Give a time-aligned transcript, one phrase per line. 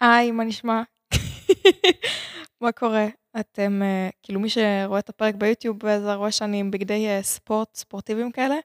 [0.00, 0.82] היי, מה נשמע?
[2.60, 3.06] מה קורה?
[3.40, 7.76] אתם, uh, כאילו מי שרואה את הפרק ביוטיוב, אז רואה שאני עם בגדי uh, ספורט,
[7.76, 8.56] ספורטיביים כאלה,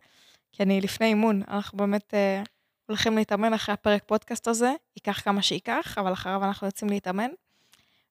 [0.52, 2.48] כי אני לפני אימון, אנחנו באמת uh,
[2.88, 7.30] הולכים להתאמן אחרי הפרק פודקאסט הזה, ייקח כמה שייקח, אבל אחריו אנחנו יוצאים להתאמן.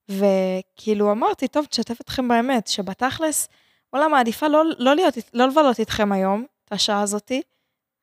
[0.08, 3.48] וכאילו אמרתי, טוב, תשתף אתכם באמת, שבתכלס,
[3.92, 7.42] וואלה, מעדיפה לא, לא, להיות, לא לבלות איתכם היום, את השעה הזאתי.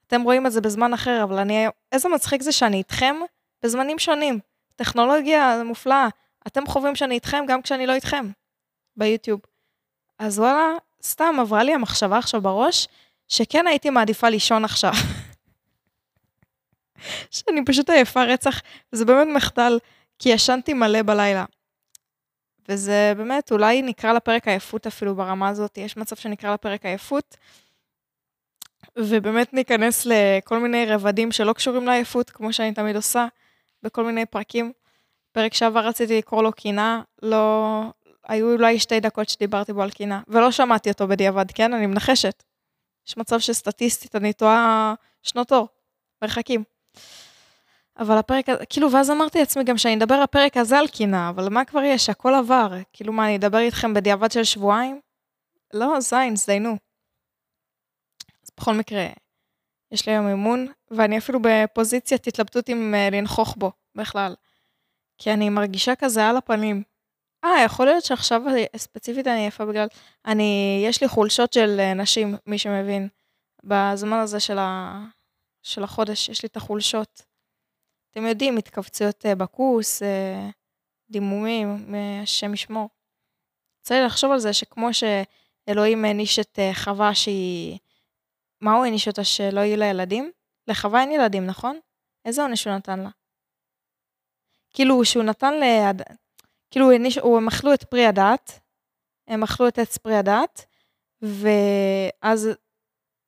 [0.07, 3.15] אתם רואים את זה בזמן אחר, אבל אני, איזה מצחיק זה שאני איתכם
[3.63, 4.39] בזמנים שונים.
[4.79, 6.07] טכנולוגיה מופלאה.
[6.47, 8.29] אתם חווים שאני איתכם גם כשאני לא איתכם,
[8.97, 9.41] ביוטיוב.
[10.19, 10.67] אז וואלה,
[11.03, 12.87] סתם עברה לי המחשבה עכשיו בראש,
[13.27, 14.91] שכן הייתי מעדיפה לישון עכשיו.
[17.31, 18.61] שאני פשוט עייפה רצח,
[18.93, 19.79] וזה באמת מחדל,
[20.19, 21.45] כי ישנתי מלא בלילה.
[22.69, 27.37] וזה באמת, אולי נקרא לפרק עייפות אפילו ברמה הזאת, יש מצב שנקרא לפרק עייפות,
[28.95, 33.27] ובאמת ניכנס לכל מיני רבדים שלא קשורים לעייפות, כמו שאני תמיד עושה.
[33.83, 34.71] בכל מיני פרקים.
[35.31, 37.83] פרק שעבר רציתי לקרוא לו קינה, לא...
[38.27, 41.73] היו אולי שתי דקות שדיברתי בו על קינה, ולא שמעתי אותו בדיעבד, כן?
[41.73, 42.43] אני מנחשת.
[43.07, 45.67] יש מצב שסטטיסטית אני טועה שנות אור,
[46.21, 46.63] מרחקים.
[47.99, 51.49] אבל הפרק הזה, כאילו, ואז אמרתי לעצמי גם שאני אדבר הפרק הזה על קינה, אבל
[51.49, 52.09] מה כבר יש?
[52.09, 52.71] הכל עבר.
[52.93, 54.99] כאילו, מה, אני אדבר איתכם בדיעבד של שבועיים?
[55.73, 56.77] לא, זין, זדיינו.
[58.43, 59.07] אז בכל מקרה,
[59.91, 64.35] יש לי היום אימון, ואני אפילו בפוזיציית התלבטות אם uh, לנכוח בו בכלל.
[65.17, 66.83] כי אני מרגישה כזה על הפנים.
[67.43, 68.41] אה, יכול להיות שעכשיו
[68.77, 69.87] ספציפית אני יפה בגלל...
[70.25, 73.07] אני, יש לי חולשות של uh, נשים, מי שמבין.
[73.63, 74.99] בזמן הזה של, ה,
[75.63, 77.21] של החודש, יש לי את החולשות.
[78.11, 80.01] אתם יודעים, התכווצויות בכוס,
[81.09, 82.89] דימומים, השם ישמור.
[83.81, 87.77] צריך לחשוב על זה שכמו שאלוהים העניש את חווה שהיא...
[88.61, 90.31] מה הוא העניש אותה שלא יהיו לה ילדים?
[90.69, 91.79] לחווה אין ילדים, נכון?
[92.25, 93.09] איזה עונש הוא נתן לה?
[94.73, 95.63] כאילו, שהוא נתן ל...
[96.71, 96.91] כאילו.
[97.37, 98.59] הם אכלו את פרי הדת,
[99.27, 100.65] הם אכלו את עץ פרי הדת,
[101.21, 102.49] ואז...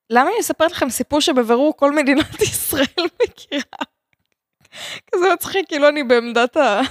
[0.10, 3.78] למה אני מספרת לכם סיפור שבבירור כל מדינת ישראל מכירה?
[5.12, 6.82] כזה מצחיק, כאילו אני בעמדת ה...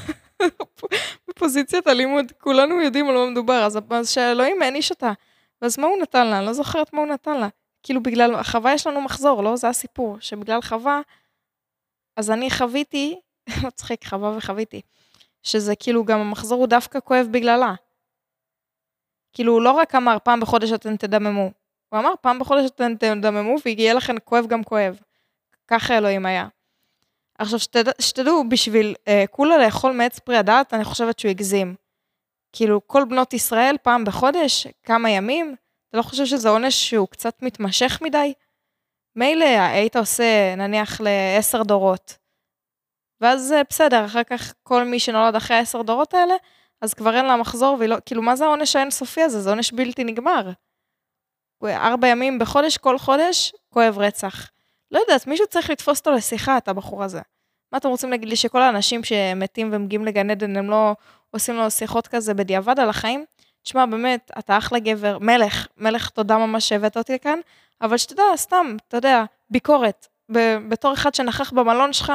[1.28, 5.12] בפוזיציית הלימוד, כולנו יודעים על מה מדובר, אז, אז שאלוהים העניש אותה.
[5.62, 6.38] ואז מה הוא נתן לה?
[6.38, 7.48] אני לא זוכרת מה הוא נתן לה.
[7.82, 9.56] כאילו בגלל, חווה יש לנו מחזור, לא?
[9.56, 11.00] זה הסיפור, שבגלל חווה,
[12.16, 13.20] אז אני חוויתי,
[13.66, 14.80] מצחיק, חווה וחוויתי,
[15.42, 17.74] שזה כאילו גם המחזור הוא דווקא כואב בגללה.
[19.32, 21.50] כאילו, הוא לא רק אמר פעם בחודש אתם תדממו,
[21.88, 25.00] הוא אמר פעם בחודש אתם תדממו ויהיה לכם כואב גם כואב.
[25.68, 26.48] ככה אלוהים היה.
[27.38, 28.00] עכשיו, שתד...
[28.00, 31.74] שתדעו, בשביל אה, כולה לאכול מעץ פרי הדת, אני חושבת שהוא הגזים.
[32.52, 35.56] כאילו, כל בנות ישראל פעם בחודש, כמה ימים,
[35.90, 38.32] אתה לא חושב שזה עונש שהוא קצת מתמשך מדי?
[39.16, 42.18] מילא היית עושה נניח לעשר דורות,
[43.20, 46.34] ואז בסדר, אחר כך כל מי שנולד אחרי העשר דורות האלה,
[46.80, 49.40] אז כבר אין לה מחזור, ולא, כאילו, מה זה העונש האינסופי הזה?
[49.40, 50.50] זה עונש בלתי נגמר.
[51.64, 54.50] ארבע ימים בחודש, כל חודש, כואב רצח.
[54.90, 57.20] לא יודעת, מישהו צריך לתפוס אותו לשיחה, את הבחור הזה.
[57.72, 60.94] מה אתם רוצים להגיד לי, שכל האנשים שמתים ומגיעים לגן עדן, הם לא
[61.30, 63.24] עושים לו שיחות כזה בדיעבד על החיים?
[63.62, 67.38] תשמע, באמת, אתה אחלה גבר, מלך, מלך, תודה ממש שהבאת אותי לכאן,
[67.80, 70.06] אבל שתדע, סתם, אתה יודע, ביקורת.
[70.68, 72.12] בתור אחד שנכח במלון שלך,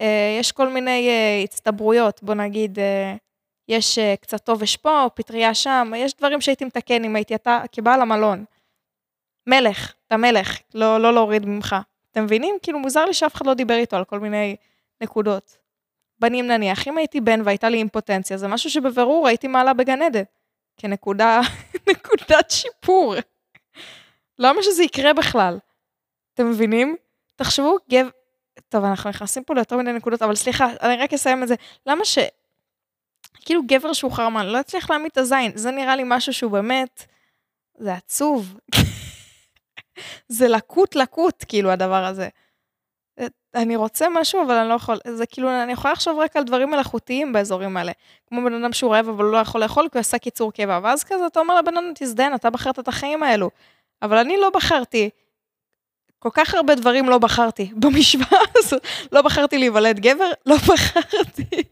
[0.00, 3.14] אה, יש כל מיני אה, הצטברויות, בוא נגיד, אה,
[3.68, 8.00] יש אה, קצת עובש פה, פטריה שם, יש דברים שהייתי מתקן אם הייתי אתה כבעל
[8.00, 8.44] המלון.
[9.46, 11.76] מלך, אתה מלך, לא, לא להוריד ממך.
[12.10, 12.56] אתם מבינים?
[12.62, 14.56] כאילו מוזר לי שאף אחד לא דיבר איתו על כל מיני
[15.00, 15.59] נקודות.
[16.20, 20.22] בנים נניח, אם הייתי בן והייתה לי אימפוטנציה, זה משהו שבבירור הייתי מעלה בגן עדן,
[20.76, 21.40] כנקודה,
[21.90, 23.14] נקודת שיפור.
[24.38, 25.58] למה שזה יקרה בכלל?
[26.34, 26.96] אתם מבינים?
[27.36, 28.08] תחשבו, גב...
[28.68, 31.54] טוב, אנחנו נכנסים פה ליותר מיני נקודות, אבל סליחה, אני רק אסיים את זה.
[31.86, 32.18] למה ש...
[33.44, 37.04] כאילו גבר שהוא חרמן, לא יצליח להעמיד את הזין, זה נראה לי משהו שהוא באמת...
[37.78, 38.58] זה עצוב.
[40.28, 40.48] זה
[40.94, 42.28] לקות, כאילו, הדבר הזה.
[43.54, 46.70] אני רוצה משהו, אבל אני לא יכול, זה כאילו, אני יכולה לחשוב רק על דברים
[46.70, 47.92] מלאכותיים באזורים האלה.
[48.26, 50.80] כמו בן אדם שהוא רעב, אבל הוא לא יכול לאכול, כי הוא עשה קיצור קיבה.
[50.82, 53.50] ואז כזה, אתה אומר לבן אדם, תזדיין, אתה בחרת את החיים האלו.
[54.02, 55.10] אבל אני לא בחרתי.
[56.18, 58.86] כל כך הרבה דברים לא בחרתי במשוואה הזאת.
[59.12, 61.62] לא בחרתי להיוולד גבר, לא בחרתי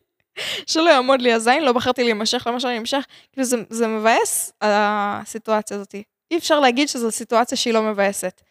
[0.67, 3.05] שלא יעמוד לי הזין, לא בחרתי להימשך למה שאני אמשך.
[3.32, 5.94] כאילו, זה, זה מבאס, הסיטואציה הזאת.
[6.31, 8.43] אי אפשר להגיד שזו סיטואציה שהיא לא מבאסת.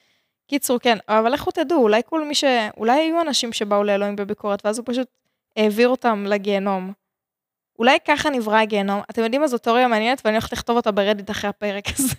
[0.48, 2.44] קיצור, כן, אבל לכו תדעו, אולי כל מי ש...
[2.78, 5.08] אולי היו אנשים שבאו לאלוהים בביקורת, ואז הוא פשוט
[5.58, 6.94] העביר אותם לגיהנום.
[7.80, 9.02] אולי ככה נברא הגיהנום.
[9.10, 12.16] אתם יודעים מה זו תיאוריה מעניינת, ואני הולכת לכתוב אותה ברדיט אחרי הפרק הזה.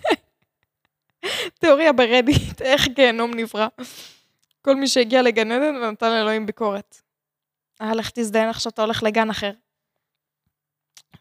[1.59, 3.67] תיאוריה ברדיט, איך גיהנום נברא.
[4.61, 7.01] כל מי שהגיע לגן עדן ונתן לאלוהים ביקורת.
[7.81, 9.51] אה, לך תזדיין עכשיו אתה הולך לגן אחר.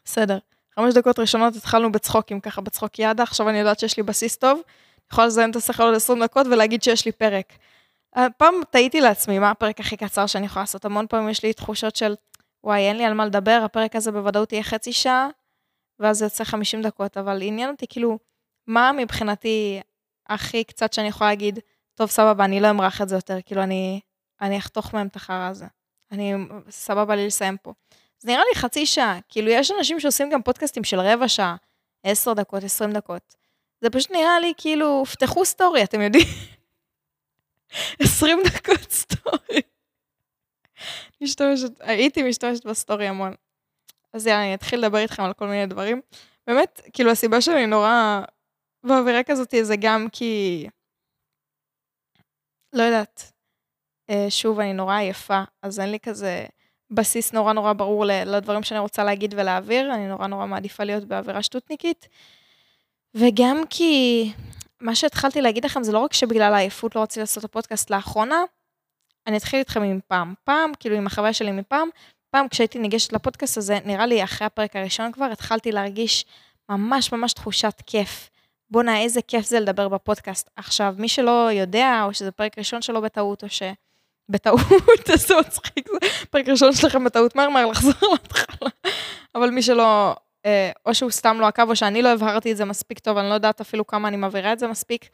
[0.05, 0.39] בסדר.
[0.75, 4.61] חמש דקות ראשונות התחלנו בצחוקים, ככה בצחוק ידה, עכשיו אני יודעת שיש לי בסיס טוב,
[5.13, 7.53] יכולה לזיין את השכל עוד 20 דקות ולהגיד שיש לי פרק.
[8.17, 10.85] אה, פעם טעיתי לעצמי, מה הפרק הכי קצר שאני יכולה לעשות?
[10.85, 12.15] המון פעמים יש לי תחושות של,
[12.65, 15.29] וואי, אין לי על מה לדבר, הפרק הזה בוודאות יהיה חצי שעה,
[15.99, 18.19] ואז יוצא 50 דקות, אבל עניין אותי כאילו,
[18.67, 19.81] מה מבחינתי
[20.29, 21.59] הכי קצת שאני יכולה להגיד,
[21.95, 24.01] טוב, סבבה, אני לא אמרח את זה יותר, כאילו, אני,
[24.41, 25.67] אני אחתוך מהם את החרא הזה.
[26.13, 26.35] אני,
[26.71, 27.73] סבבה לי לסיים פה.
[28.19, 31.57] זה נראה לי חצי שעה, כאילו, יש אנשים שעושים גם פודקאסטים של רבע שעה,
[32.05, 33.38] 10 דקות, 20 דקות.
[33.81, 36.27] זה פשוט נראה לי כאילו, פתחו סטורי, אתם יודעים?
[38.01, 39.61] 20 דקות סטורי.
[41.21, 43.35] משתמשת, הייתי משתמשת בסטורי המון.
[44.13, 46.01] אז יאללה, אני אתחיל לדבר איתכם על כל מיני דברים.
[46.47, 48.21] באמת, כאילו, הסיבה שאני נורא
[48.85, 50.67] באווירה כזאת זה גם כי...
[52.73, 53.33] לא יודעת.
[54.11, 56.47] אה, שוב, אני נורא עייפה, אז אין לי כזה
[56.91, 59.95] בסיס נורא נורא ברור לדברים שאני רוצה להגיד ולהעביר.
[59.95, 62.09] אני נורא נורא מעדיפה להיות באווירה שטותניקית.
[63.15, 64.33] וגם כי
[64.81, 68.43] מה שהתחלתי להגיד לכם זה לא רק שבגלל העייפות לא רציתי לעשות את הפודקאסט לאחרונה,
[69.27, 70.35] אני אתחיל איתכם עם פעם.
[70.45, 71.89] פעם, כאילו עם החוויה שלי מפעם,
[72.31, 76.25] פעם כשהייתי ניגשת לפודקאסט הזה, נראה לי אחרי הפרק הראשון כבר, התחלתי להרגיש
[76.69, 78.31] ממש ממש תחושת כיף.
[78.71, 80.51] בואנה, איזה כיף זה לדבר בפודקאסט.
[80.57, 83.63] עכשיו, מי שלא יודע, או שזה פרק ראשון שלו בטעות, או ש...
[84.29, 84.61] בטעות,
[85.13, 88.71] איזה מצחיק זה, פרק ראשון שלכם בטעות, מהר מהר לחזור להתחלה.
[89.35, 90.17] אבל מי שלא,
[90.47, 93.29] אה, או שהוא סתם לא עקב, או שאני לא הבהרתי את זה מספיק טוב, אני
[93.29, 95.09] לא יודעת אפילו כמה אני מבהירה את זה מספיק.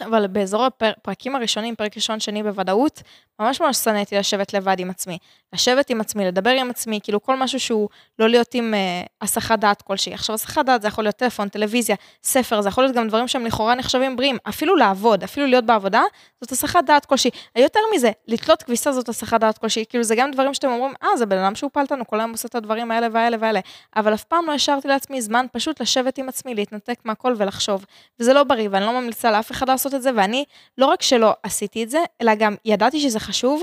[0.00, 3.02] אבל באזור הפרקים הראשונים, פרק ראשון, שני בוודאות,
[3.40, 5.18] ממש ממש שנאתי לשבת לבד עם עצמי.
[5.54, 9.58] לשבת עם עצמי, לדבר עם עצמי, כאילו כל משהו שהוא לא להיות עם אה, הסחת
[9.58, 10.14] דעת כלשהי.
[10.14, 13.46] עכשיו, הסחת דעת זה יכול להיות טלפון, טלוויזיה, ספר, זה יכול להיות גם דברים שהם
[13.46, 14.38] לכאורה נחשבים בריאים.
[14.48, 16.02] אפילו לעבוד, אפילו להיות בעבודה,
[16.40, 17.30] זאת הסחת דעת כלשהי.
[17.56, 19.84] יותר מזה, לתלות כביסה זאת הסחת דעת כלשהי.
[19.88, 22.48] כאילו זה גם דברים שאתם אומרים, אה, זה בן אדם שהוא פעלתנו, כל היום עושה
[22.48, 23.60] את הדברים האלה והאלה והאלה.
[23.96, 27.84] אבל אף פעם לא השארתי לעצמי זמן פשוט לשבת עם עצמי, להתנתק מהכל ולחשוב.
[28.20, 30.44] וזה לא בריא, ואני לא ממליצה לאף אחד לעשות את זה, ואני,
[30.78, 33.62] לא רק שלא עשיתי את זה, אלא גם ידעתי שזה חשוב,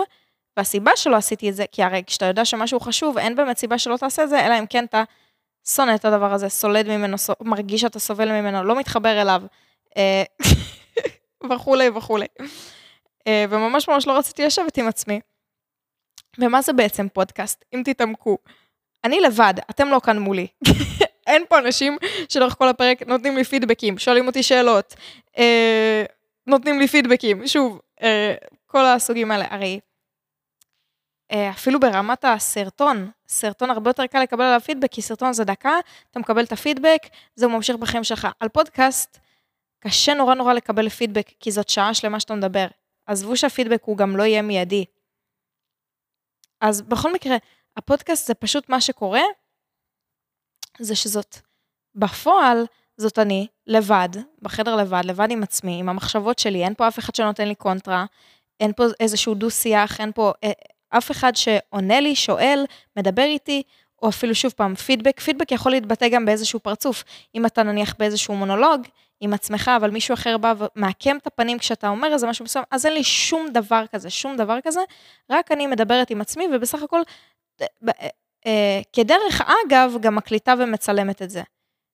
[0.57, 3.97] והסיבה שלא עשיתי את זה, כי הרי כשאתה יודע שמשהו חשוב, אין באמת סיבה שלא
[3.97, 5.03] תעשה את זה, אלא אם כן אתה
[5.67, 9.41] שונא את הדבר הזה, סולד ממנו, מרגיש שאתה סובל ממנו, לא מתחבר אליו,
[9.97, 10.23] אה,
[11.49, 12.25] וכולי וכולי.
[13.27, 15.19] אה, וממש ממש לא רציתי לשבת עם עצמי.
[16.39, 18.37] ומה זה בעצם פודקאסט, אם תתעמקו?
[19.03, 20.47] אני לבד, אתם לא כאן מולי.
[21.27, 21.97] אין פה אנשים
[22.29, 24.95] שלאורך כל הפרק נותנים לי פידבקים, שואלים אותי שאלות,
[25.37, 26.03] אה,
[26.47, 27.47] נותנים לי פידבקים.
[27.47, 28.33] שוב, אה,
[28.65, 29.45] כל הסוגים האלה.
[29.49, 29.79] הרי
[31.33, 35.73] אפילו ברמת הסרטון, סרטון הרבה יותר קל לקבל עליו פידבק, כי סרטון זה דקה,
[36.11, 37.01] אתה מקבל את הפידבק,
[37.35, 38.27] זה ממשיך בחיים שלך.
[38.39, 39.19] על פודקאסט,
[39.79, 42.67] קשה נורא נורא לקבל פידבק, כי זאת שעה שלמה שאתה מדבר.
[43.05, 44.85] עזבו שהפידבק הוא גם לא יהיה מיידי.
[46.61, 47.37] אז בכל מקרה,
[47.77, 49.21] הפודקאסט זה פשוט מה שקורה,
[50.79, 51.37] זה שזאת,
[51.95, 52.65] בפועל,
[52.97, 54.09] זאת אני, לבד,
[54.41, 58.05] בחדר לבד, לבד עם עצמי, עם המחשבות שלי, אין פה אף אחד שנותן לי קונטרה,
[58.59, 60.51] אין פה איזשהו דו-שיח, אין פה אה,
[60.97, 62.65] אף אחד שעונה לי, שואל,
[62.97, 63.63] מדבר איתי,
[64.01, 65.19] או אפילו שוב פעם, פידבק.
[65.19, 67.03] פידבק יכול להתבטא גם באיזשהו פרצוף.
[67.35, 68.81] אם אתה נניח באיזשהו מונולוג
[69.19, 72.85] עם עצמך, אבל מישהו אחר בא ומעקם את הפנים כשאתה אומר איזה משהו מסוים, אז
[72.85, 74.81] אין לי שום דבר כזה, שום דבר כזה,
[75.29, 77.01] רק אני מדברת עם עצמי, ובסך הכל,
[77.61, 77.67] אה,
[78.45, 81.41] אה, כדרך אגב, גם מקליטה ומצלמת את זה.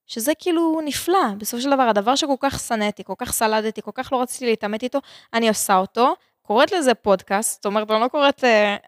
[0.07, 4.13] שזה כאילו נפלא, בסופו של דבר, הדבר שכל כך שנאתי, כל כך סלדתי, כל כך
[4.13, 4.99] לא רציתי להתעמת איתו,
[5.33, 6.15] אני עושה אותו,
[6.47, 8.43] קוראת לזה פודקאסט, זאת אומרת, אני לא קוראת,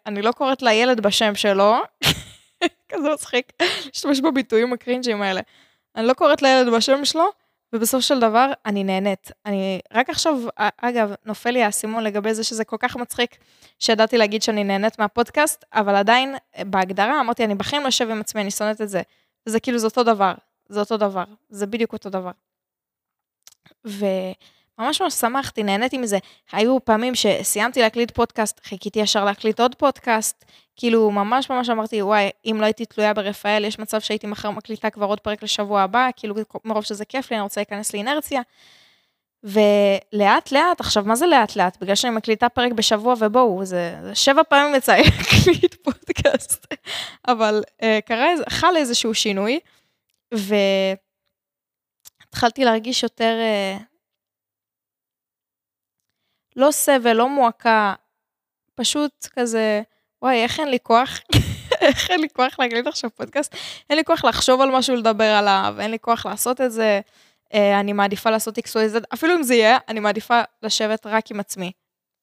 [0.06, 1.76] אני לא קוראת לילד בשם שלו,
[2.90, 3.52] כזה מצחיק,
[3.86, 5.42] להשתמש בביטויים הקרינג'ים האלה.
[5.96, 7.30] אני לא קוראת לילד בשם שלו,
[7.74, 9.32] ובסופו של דבר, אני נהנית.
[9.46, 10.40] אני, רק עכשיו,
[10.78, 13.38] אגב, נופל לי האסימון לגבי זה שזה כל כך מצחיק,
[13.80, 18.42] שידעתי להגיד שאני נהנית מהפודקאסט, אבל עדיין, בהגדרה, אמרתי, אני בחיים לא יושב עם עצמי,
[18.42, 19.02] אני שונאת את זה.
[19.48, 20.34] וזה כאילו, זה אותו דבר.
[20.70, 21.24] זה אותו דבר.
[21.50, 22.32] זה בדיוק אותו דבר.
[23.86, 24.36] וממש
[24.80, 26.18] ממש שמחתי, נהניתי מזה.
[26.52, 30.46] היו פעמים שסיימתי להקליט פודקאסט, חיכיתי ישר להקליט עוד פודקאסט,
[30.76, 34.90] כאילו ממש ממש אמרתי, וואי, אם לא הייתי תלויה ברפאל, יש מצב שהייתי מחר מקליטה
[34.90, 38.42] כבר עוד פרק לשבוע הבא, כאילו מרוב שזה כיף לי, אני רוצה להיכנס לאינרציה.
[39.44, 41.78] ולאט לאט, עכשיו מה זה לאט לאט?
[41.82, 46.74] בגלל שאני מקליטה פרק בשבוע ובואו, זה, זה שבע פעמים יצא לי להקליט פודקאסט.
[47.28, 49.60] אבל uh, קרה, חל איזשהו שינוי,
[52.32, 53.89] והתחלתי להרגיש יותר uh,
[56.60, 57.94] לא סבל, לא מועקה,
[58.76, 59.82] פשוט כזה,
[60.22, 61.20] וואי, איך אין לי כוח?
[61.82, 63.56] איך אין לי כוח להקליט עכשיו פודקאסט?
[63.90, 67.00] אין לי כוח לחשוב על משהו לדבר עליו, אין לי כוח לעשות את זה.
[67.54, 71.32] אה, אני מעדיפה לעשות x או z, אפילו אם זה יהיה, אני מעדיפה לשבת רק
[71.32, 71.72] עם עצמי.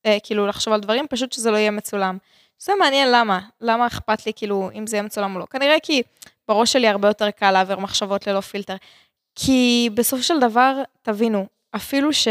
[0.06, 2.18] אה, כאילו, לחשוב על דברים, פשוט שזה לא יהיה מצולם.
[2.58, 5.46] זה מעניין למה, למה אכפת לי כאילו אם זה יהיה מצולם או לא.
[5.50, 6.02] כנראה כי
[6.48, 8.76] בראש שלי הרבה יותר קל להעביר מחשבות ללא פילטר.
[9.34, 12.28] כי בסופו של דבר, תבינו, אפילו ש...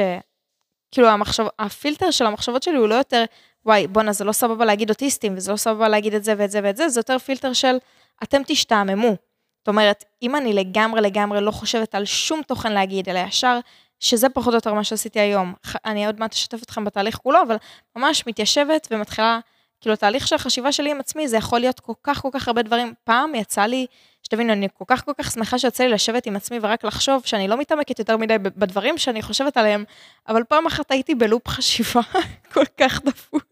[0.95, 3.23] כאילו המחשב, הפילטר של המחשבות שלי הוא לא יותר,
[3.65, 6.59] וואי, בואנה, זה לא סבבה להגיד אוטיסטים, וזה לא סבבה להגיד את זה ואת זה
[6.63, 7.77] ואת זה, זה יותר פילטר של,
[8.23, 9.15] אתם תשתעממו.
[9.57, 13.59] זאת אומרת, אם אני לגמרי לגמרי לא חושבת על שום תוכן להגיד, אלא ישר,
[13.99, 15.53] שזה פחות או יותר מה שעשיתי היום.
[15.85, 17.55] אני עוד מעט אשתף אתכם בתהליך כולו, אבל
[17.95, 19.39] ממש מתיישבת ומתחילה,
[19.81, 22.61] כאילו, תהליך של החשיבה שלי עם עצמי, זה יכול להיות כל כך כל כך הרבה
[22.61, 22.93] דברים.
[23.03, 23.85] פעם יצא לי,
[24.25, 27.47] שתבינו, אני כל כך כל כך שמחה שיוצא לי לשבת עם עצמי ורק לחשוב שאני
[27.47, 29.83] לא מתעמקת יותר מדי בדברים שאני חושבת עליהם,
[30.27, 32.01] אבל פעם אחת הייתי בלופ חשיבה
[32.53, 33.43] כל כך דפוק.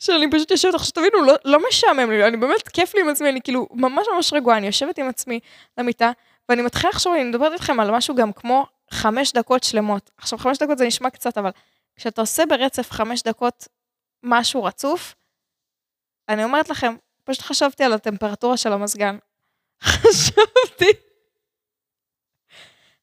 [0.00, 3.28] שאני פשוט יושבת, עכשיו תבינו, לא, לא משעמם לי, אני באמת, כיף לי עם עצמי,
[3.28, 5.40] אני כאילו ממש ממש רגועה, אני יושבת עם עצמי
[5.78, 6.10] למיטה,
[6.48, 10.10] ואני מתחילה לחשוב, אני מדברת איתכם על משהו גם כמו חמש דקות שלמות.
[10.16, 11.50] עכשיו, חמש דקות זה נשמע קצת, אבל
[11.96, 13.68] כשאתה עושה ברצף חמש דקות
[14.22, 15.14] משהו רצוף,
[16.28, 19.18] אני אומרת לכם, פשוט חשבתי על הטמפרטורה של המזגן.
[19.82, 20.90] חשבתי.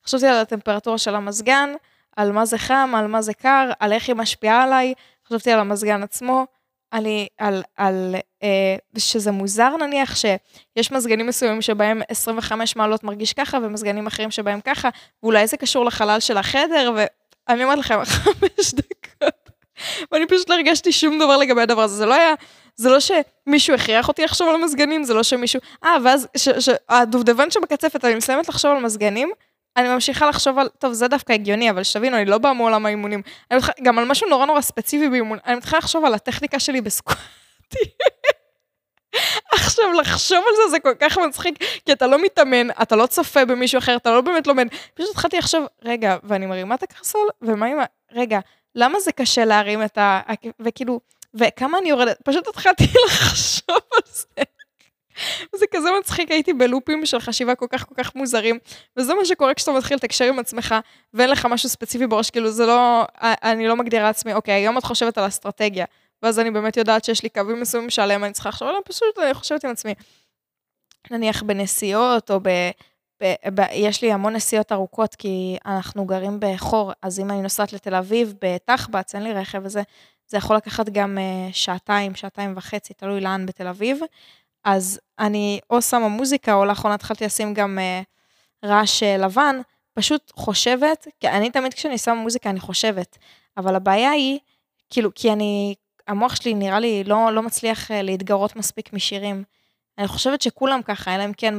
[0.05, 1.69] חשבתי על הטמפרטורה של המזגן,
[2.15, 4.93] על מה זה חם, על מה זה קר, על איך היא משפיעה עליי,
[5.27, 6.45] חשבתי על המזגן עצמו,
[6.91, 7.05] על,
[7.37, 14.07] על, על אה, שזה מוזר נניח, שיש מזגנים מסוימים שבהם 25 מעלות מרגיש ככה, ומזגנים
[14.07, 14.89] אחרים שבהם ככה,
[15.23, 19.49] ואולי זה קשור לחלל של החדר, ואני אומרת לכם, חמש דקות.
[20.11, 22.33] ואני פשוט לא הרגשתי שום דבר לגבי הדבר הזה, זה לא היה...
[22.81, 25.59] זה לא שמישהו הכריח אותי לחשוב על המזגנים, זה לא שמישהו...
[25.83, 26.27] אה, ואז
[26.89, 29.31] הדובדבן שבקצפת, אני מסיימת לחשוב על מזגנים,
[29.77, 33.21] אני ממשיכה לחשוב על, טוב, זה דווקא הגיוני, אבל שתבינו, אני לא באה מעולם האימונים.
[33.51, 33.69] אני מתח...
[33.83, 37.19] גם על משהו נורא נורא ספציפי באימון, אני מתחילה לחשוב על הטכניקה שלי בסקואטי.
[39.53, 43.45] עכשיו, לחשוב על זה זה כל כך מצחיק, כי אתה לא מתאמן, אתה לא צופה
[43.45, 44.67] במישהו אחר, אתה לא באמת לומד.
[44.93, 47.85] פשוט התחלתי לחשוב, רגע, ואני מרימה את הקרסול, ומה עם ה...
[48.11, 48.39] רגע,
[48.75, 50.21] למה זה קשה להרים את ה...
[50.59, 50.99] וכאילו,
[51.33, 52.21] וכמה אני יורדת?
[52.23, 54.43] פשוט התחלתי לחשוב על זה.
[55.55, 58.59] זה כזה מצחיק, הייתי בלופים של חשיבה כל כך כל כך מוזרים,
[58.97, 60.75] וזה מה שקורה כשאתה מתחיל לתקשר עם עצמך,
[61.13, 64.83] ואין לך משהו ספציפי בראש, כאילו זה לא, אני לא מגדירה לעצמי, אוקיי, היום את
[64.83, 65.85] חושבת על אסטרטגיה,
[66.23, 69.33] ואז אני באמת יודעת שיש לי קווים מסוימים שעליהם אני צריכה לחשוב עליהם, פשוט אני
[69.33, 69.93] חושבת עם עצמי.
[71.11, 72.49] נניח בנסיעות, או ב...
[73.23, 77.73] ב, ב, יש לי המון נסיעות ארוכות, כי אנחנו גרים בחור, אז אם אני נוסעת
[77.73, 79.81] לתל אביב בתחבץ, אין לי רכב וזה,
[80.31, 83.99] זה יכול לקחת גם uh, שעתיים, שעתיים וחצי, תלוי לאן בתל אביב.
[84.63, 89.55] אז אני או שמה מוזיקה, או לאחרונה התחלתי לשים גם uh, רעש uh, לבן,
[89.93, 93.17] פשוט חושבת, כי אני תמיד כשאני שמה מוזיקה אני חושבת,
[93.57, 94.39] אבל הבעיה היא,
[94.89, 95.75] כאילו, כי אני,
[96.07, 99.43] המוח שלי נראה לי לא, לא מצליח להתגרות מספיק משירים.
[99.97, 101.55] אני חושבת שכולם ככה, אלא אם כן,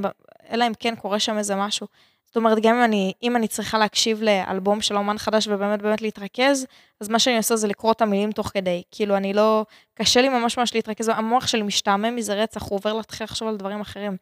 [0.51, 1.87] אלא אם כן קורה שם איזה משהו.
[2.33, 6.03] זאת אומרת, גם אם אני, אם אני צריכה להקשיב לאלבום של אומן חדש ובאמת באמת
[6.03, 6.67] להתרכז,
[7.01, 8.83] אז מה שאני עושה זה לקרוא את המילים תוך כדי.
[8.91, 9.65] כאילו, אני לא...
[9.95, 13.57] קשה לי ממש ממש להתרכז, המוח שלי משתעמם מזה רצח, הוא עובר להתחיל לחשוב על
[13.57, 14.17] דברים אחרים.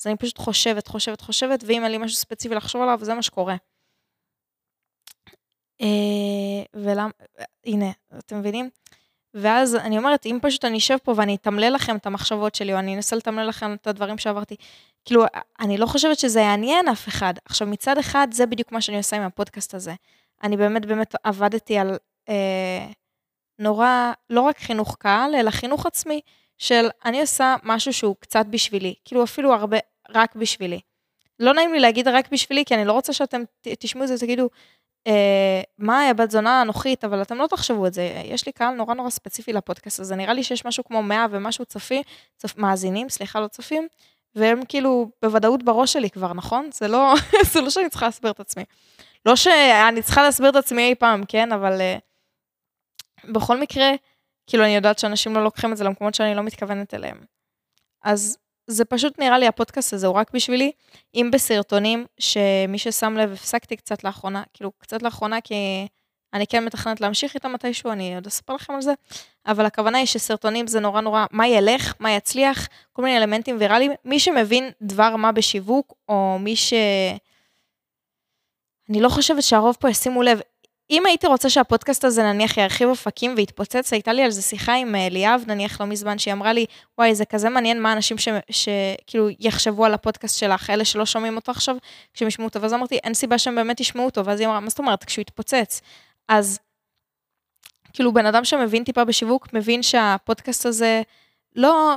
[0.00, 3.22] אז אני פשוט חושבת, חושבת, חושבת, ואם אין לי משהו ספציפי לחשוב עליו, זה מה
[3.22, 3.56] שקורה.
[5.80, 5.86] אה,
[6.74, 7.10] ולמה...
[7.66, 8.70] הנה, אתם מבינים?
[9.34, 12.78] ואז אני אומרת, אם פשוט אני אשב פה ואני אתמלל לכם את המחשבות שלי, או
[12.78, 14.56] אני אנסה לתמלל לכם את הדברים שעברתי,
[15.04, 15.24] כאילו,
[15.60, 17.34] אני לא חושבת שזה יעניין אף אחד.
[17.44, 19.94] עכשיו, מצד אחד, זה בדיוק מה שאני עושה עם הפודקאסט הזה.
[20.42, 21.98] אני באמת באמת עבדתי על
[22.28, 22.86] אה,
[23.58, 26.20] נורא, לא רק חינוך קהל, אלא חינוך עצמי,
[26.58, 29.76] של אני עושה משהו שהוא קצת בשבילי, כאילו אפילו הרבה,
[30.10, 30.80] רק בשבילי.
[31.42, 34.48] לא נעים לי להגיד רק בשבילי, כי אני לא רוצה שאתם תשמעו את זה ותגידו,
[35.06, 38.22] אה, מה הבת זונה הנוחית, אבל אתם לא תחשבו את זה.
[38.24, 41.64] יש לי קהל נורא נורא ספציפי לפודקאסט הזה, נראה לי שיש משהו כמו 100 ומשהו
[41.64, 42.02] צפי,
[42.36, 43.88] צפ, מאזינים, סליחה, לא צופים,
[44.34, 46.70] והם כאילו בוודאות בראש שלי כבר, נכון?
[46.72, 47.14] זה לא,
[47.52, 48.64] זה לא שאני צריכה להסביר את עצמי.
[49.26, 51.52] לא שאני צריכה להסביר את עצמי אי פעם, כן?
[51.52, 53.90] אבל uh, בכל מקרה,
[54.46, 57.20] כאילו אני יודעת שאנשים לא לוקחים את זה למקומות שאני לא מתכוונת אליהם.
[58.04, 58.38] אז
[58.72, 60.72] זה פשוט נראה לי, הפודקאסט הזה הוא רק בשבילי,
[61.14, 65.54] אם בסרטונים, שמי ששם לב, הפסקתי קצת לאחרונה, כאילו קצת לאחרונה, כי
[66.34, 68.92] אני כן מתכננת להמשיך איתם מתישהו, אני עוד אספר לכם על זה,
[69.46, 73.92] אבל הכוונה היא שסרטונים זה נורא נורא, מה ילך, מה יצליח, כל מיני אלמנטים ויראליים.
[74.04, 76.72] מי שמבין דבר מה בשיווק, או מי ש...
[78.90, 80.40] אני לא חושבת שהרוב פה ישימו לב,
[80.92, 84.94] אם הייתי רוצה שהפודקאסט הזה נניח ירחיב אופקים ויתפוצץ, הייתה לי על זה שיחה עם
[84.94, 86.66] אה, ליאב נניח לא מזמן, שהיא אמרה לי,
[86.98, 88.16] וואי, זה כזה מעניין מה אנשים
[88.50, 91.76] שכאילו יחשבו על הפודקאסט שלך, אלה שלא שומעים אותו עכשיו,
[92.14, 94.68] כשהם ישמעו אותו, ואז אמרתי, אין סיבה שהם באמת ישמעו אותו, ואז היא אמרה, מה
[94.68, 95.80] זאת אומרת, כשהוא יתפוצץ.
[96.28, 96.58] אז
[97.92, 101.02] כאילו בן אדם שמבין טיפה בשיווק, מבין שהפודקאסט הזה
[101.56, 101.96] לא,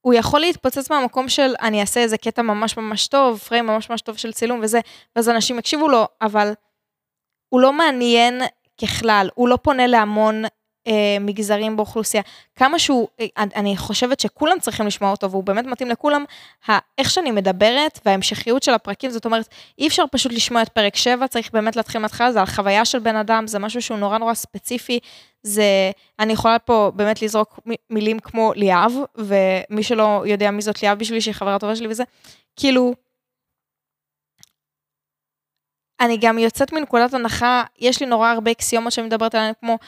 [0.00, 4.00] הוא יכול להתפוצץ מהמקום של אני אעשה איזה קטע ממש ממש טוב, פריים ממש ממש
[4.00, 4.80] טוב של צילום וזה,
[5.16, 6.52] ואז אנשים יקשיבו לו, אבל
[7.54, 8.42] הוא לא מעניין
[8.82, 10.44] ככלל, הוא לא פונה להמון
[10.86, 12.22] אה, מגזרים באוכלוסייה,
[12.56, 16.24] כמה שהוא, אה, אני חושבת שכולם צריכים לשמוע אותו, והוא באמת מתאים לכולם.
[16.98, 21.26] איך שאני מדברת וההמשכיות של הפרקים, זאת אומרת, אי אפשר פשוט לשמוע את פרק 7,
[21.26, 24.34] צריך באמת להתחיל מההתחלה, זה על חוויה של בן אדם, זה משהו שהוא נורא נורא
[24.34, 24.98] ספציפי.
[25.42, 30.98] זה, אני יכולה פה באמת לזרוק מילים כמו ליאב, ומי שלא יודע מי זאת ליאב
[30.98, 32.04] בשבילי, שהיא חברה טובה שלי וזה,
[32.56, 32.94] כאילו,
[36.04, 39.78] אני גם יוצאת מנקודת הנחה, יש לי נורא הרבה אקסיומות שאני מדברת עליהן, כמו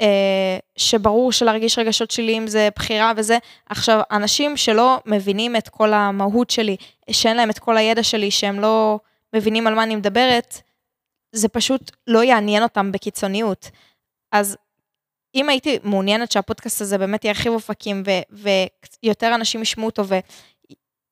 [0.00, 3.38] אה, שברור שלהרגיש רגשות שליליים זה בחירה וזה.
[3.66, 6.76] עכשיו, אנשים שלא מבינים את כל המהות שלי,
[7.10, 8.98] שאין להם את כל הידע שלי, שהם לא
[9.34, 10.60] מבינים על מה אני מדברת,
[11.32, 13.70] זה פשוט לא יעניין אותם בקיצוניות.
[14.32, 14.56] אז
[15.34, 18.46] אם הייתי מעוניינת שהפודקאסט הזה באמת ירחיב אופקים ו-
[19.02, 20.02] ויותר אנשים ישמעו אותו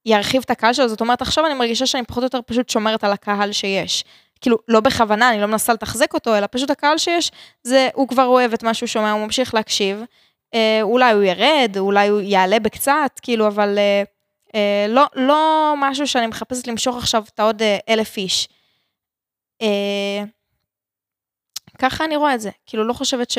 [0.06, 3.04] וירחיב את הקהל שלו, זאת אומרת, עכשיו אני מרגישה שאני פחות או יותר פשוט שומרת
[3.04, 4.04] על הקהל שיש.
[4.42, 7.30] כאילו, לא בכוונה, אני לא מנסה לתחזק אותו, אלא פשוט הקהל שיש,
[7.62, 10.02] זה, הוא כבר אוהב את מה שהוא שומע, הוא ממשיך להקשיב.
[10.54, 14.02] אה, אולי הוא ירד, אולי הוא יעלה בקצת, כאילו, אבל אה,
[14.54, 18.48] אה, לא, לא משהו שאני מחפשת למשוך עכשיו את העוד אה, אלף איש.
[19.62, 20.24] אה,
[21.78, 22.50] ככה אני רואה את זה.
[22.66, 23.38] כאילו, לא חושבת ש...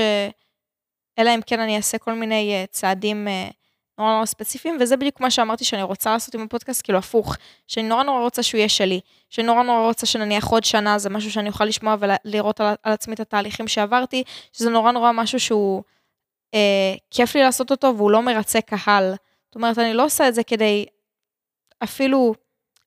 [1.19, 3.49] אלא אם כן אני אעשה כל מיני אה, צעדים אה,
[3.97, 7.35] נורא נורא ספציפיים, וזה בדיוק מה שאמרתי שאני רוצה לעשות עם הפודקאסט, כאילו הפוך,
[7.67, 11.09] שאני נורא נורא רוצה שהוא יהיה שלי, שאני נורא נורא רוצה שנניח עוד שנה זה
[11.09, 14.23] משהו שאני אוכל לשמוע ולראות על, על עצמי את התהליכים שעברתי,
[14.53, 15.83] שזה נורא נורא משהו שהוא
[16.53, 19.13] אה, כיף לי לעשות אותו והוא לא מרצה קהל.
[19.45, 20.85] זאת אומרת, אני לא עושה את זה כדי,
[21.83, 22.33] אפילו,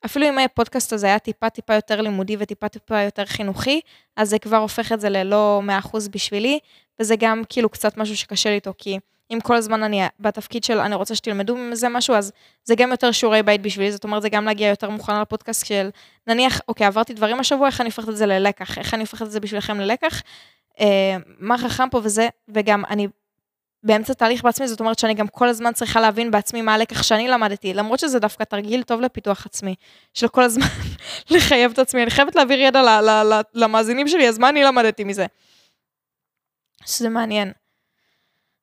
[0.04, 3.80] אפילו אם הפודקאסט הזה היה טיפה טיפה יותר לימודי וטיפה טיפה יותר חינוכי,
[4.16, 6.58] אז זה כבר הופך את זה ללא 100% בשבילי,
[7.00, 8.98] וזה גם כאילו קצת משהו שקשה לי איתו, כי...
[9.30, 12.32] אם כל הזמן אני בתפקיד של אני רוצה שתלמדו מזה משהו, אז
[12.64, 15.88] זה גם יותר שיעורי בית בשבילי, זאת אומרת, זה גם להגיע יותר מוכן לפודקאסט של,
[16.26, 19.30] נניח, אוקיי, עברתי דברים השבוע, איך אני הופכת את זה ללקח, איך אני הופכת את
[19.30, 20.22] זה בשבילכם ללקח,
[20.80, 23.08] אה, מה חכם פה וזה, וגם אני
[23.82, 27.28] באמצע תהליך בעצמי, זאת אומרת שאני גם כל הזמן צריכה להבין בעצמי מה הלקח שאני
[27.28, 29.74] למדתי, למרות שזה דווקא תרגיל טוב לפיתוח עצמי,
[30.14, 30.66] של כל הזמן
[31.30, 33.00] לחייב את עצמי, אני חייבת להעביר ידע
[33.54, 35.26] למאזינים שלי, אז מה אני למדתי מזה?
[36.86, 37.52] שזה מעניין.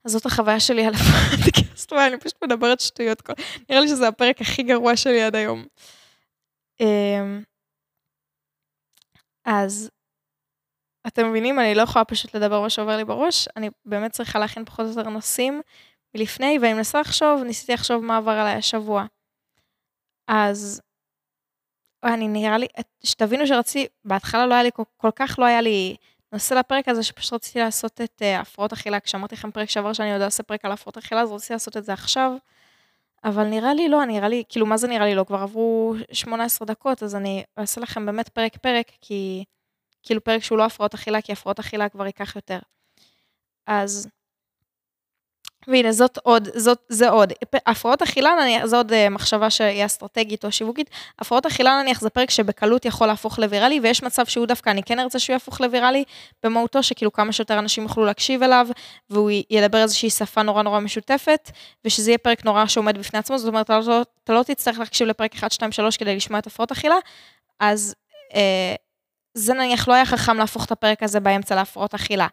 [0.05, 3.29] אז זאת החוויה שלי על הפודקאסט, ואני פשוט מדברת שטויות.
[3.69, 5.65] נראה לי שזה הפרק הכי גרוע שלי עד היום.
[6.79, 7.43] אמ,
[9.45, 9.89] אז
[11.07, 14.65] אתם מבינים, אני לא יכולה פשוט לדבר מה שעובר לי בראש, אני באמת צריכה להכין
[14.65, 15.61] פחות או יותר נושאים
[16.15, 19.05] מלפני, ואני מנסה לחשוב, ניסיתי לחשוב מה עבר עליי השבוע.
[20.27, 20.81] אז
[22.03, 22.67] אני נראה לי,
[23.03, 25.95] שתבינו שרציתי, בהתחלה לא היה לי, כל, כל כך לא היה לי
[26.33, 30.13] נושא לפרק הזה שפשוט רציתי לעשות את uh, הפרעות אכילה, כשאמרתי לכם פרק שעבר שאני
[30.13, 32.31] עוד אעשה פרק על הפרעות אכילה, אז רציתי לעשות את זה עכשיו.
[33.23, 35.23] אבל נראה לי לא, נראה לי, כאילו, מה זה נראה לי לא?
[35.23, 39.43] כבר עברו 18 דקות, אז אני אעשה לכם באמת פרק-פרק, כי
[40.03, 42.59] כאילו פרק שהוא לא הפרעות אכילה, כי הפרעות אכילה כבר ייקח יותר.
[43.67, 44.07] אז
[45.67, 47.33] והנה, זאת עוד, זאת, זה עוד.
[47.65, 50.89] הפרעות אכילה נניח, זו עוד uh, מחשבה שהיא אסטרטגית או שיווקית.
[51.19, 54.99] הפרעות אכילה נניח זה פרק שבקלות יכול להפוך לוויראלי, ויש מצב שהוא דווקא, אני כן
[54.99, 56.03] ארצה שהוא יהפוך לוויראלי,
[56.43, 58.67] במהותו שכאילו כמה שיותר אנשים יוכלו להקשיב אליו,
[59.09, 61.51] והוא ידבר איזושהי שפה נורא נורא משותפת,
[61.85, 65.07] ושזה יהיה פרק נורא שעומד בפני עצמו, זאת אומרת, אתה לא, אתה לא תצטרך להקשיב
[65.07, 66.95] לפרק 1, 2, 3 כדי לשמוע את הפרעות אכילה,
[67.59, 67.95] אז
[68.35, 68.75] אה,
[69.33, 72.27] זה נניח לא היה חכם להפוך את הפרק הזה באמצע להפרעות אכילה.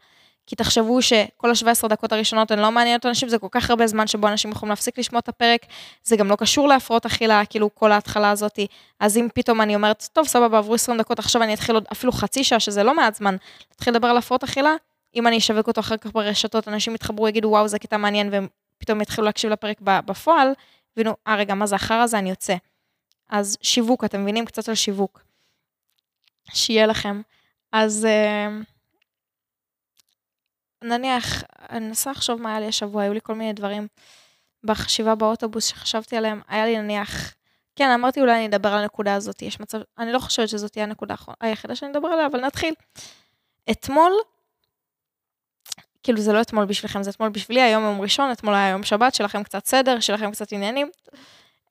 [0.50, 4.06] כי תחשבו שכל ה-17 דקות הראשונות הן לא מעניינות אנשים, זה כל כך הרבה זמן
[4.06, 5.66] שבו אנשים יכולים להפסיק לשמוע את הפרק,
[6.04, 8.58] זה גם לא קשור להפרעות אכילה, כאילו כל ההתחלה הזאת.
[9.00, 12.12] אז אם פתאום אני אומרת, טוב, סבבה, עברו 20 דקות, עכשיו אני אתחיל עוד אפילו
[12.12, 13.36] חצי שעה, שזה לא מעט זמן,
[13.70, 14.74] להתחיל לדבר על הפרעות אכילה,
[15.14, 18.46] אם אני אשווק אותו אחר כך ברשתות, אנשים יתחברו, יגידו, וואו, זה קטע מעניין, והם
[18.78, 20.52] פתאום יתחילו להקשיב לפרק בפועל,
[20.96, 22.18] וינו, אה, רגע, מה זה אחר הזה?
[22.18, 22.54] אני יוצא.
[23.28, 24.44] אז שיווק, אתם מבינים?
[24.44, 25.20] קצת על שיווק.
[26.52, 27.20] שיהיה לכם.
[27.72, 28.06] אז...
[28.06, 28.79] Uh...
[30.82, 33.86] נניח, אני מנסה לחשוב מה היה לי השבוע, היו לי כל מיני דברים
[34.64, 37.34] בחשיבה באוטובוס שחשבתי עליהם, היה לי נניח,
[37.76, 40.84] כן, אמרתי אולי אני אדבר על הנקודה הזאת, יש מצב, אני לא חושבת שזאת תהיה
[40.84, 42.74] הנקודה היחידה שאני אדבר עליה, אבל נתחיל.
[43.70, 44.12] אתמול,
[46.02, 49.14] כאילו זה לא אתמול בשבילכם, זה אתמול בשבילי, היום יום ראשון, אתמול היה יום שבת,
[49.14, 50.90] שלכם קצת סדר, שלכם קצת עניינים.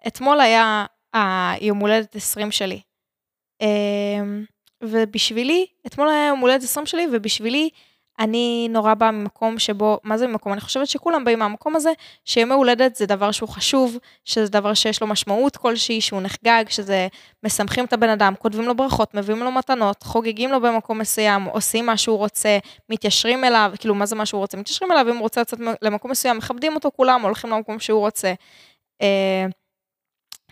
[0.08, 2.82] אתמול היה היום הולדת 20 שלי.
[3.62, 4.45] אמ,
[4.84, 7.69] ובשבילי, אתמול היה יום הולדת 20 שלי, ובשבילי
[8.19, 10.53] אני נורא באה ממקום שבו, מה זה ממקום?
[10.53, 11.91] אני חושבת שכולם באים מהמקום הזה,
[12.25, 17.08] שימי הולדת זה דבר שהוא חשוב, שזה דבר שיש לו משמעות כלשהי, שהוא נחגג, שזה
[17.43, 21.86] משמחים את הבן אדם, כותבים לו ברכות, מביאים לו מתנות, חוגגים לו במקום מסוים, עושים
[21.86, 22.58] מה שהוא רוצה,
[22.89, 24.58] מתיישרים אליו, כאילו מה זה מה שהוא רוצה?
[24.58, 28.34] מתיישרים אליו, אם הוא רוצה לצאת למקום מסוים, מכבדים אותו כולם, הולכים למקום שהוא רוצה.
[29.01, 29.45] אה,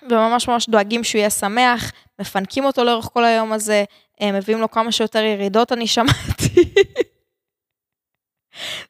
[0.09, 3.83] וממש ממש דואגים שהוא יהיה שמח, מפנקים אותו לאורך כל היום הזה,
[4.21, 6.73] אה, מביאים לו כמה שיותר ירידות, אני שמעתי.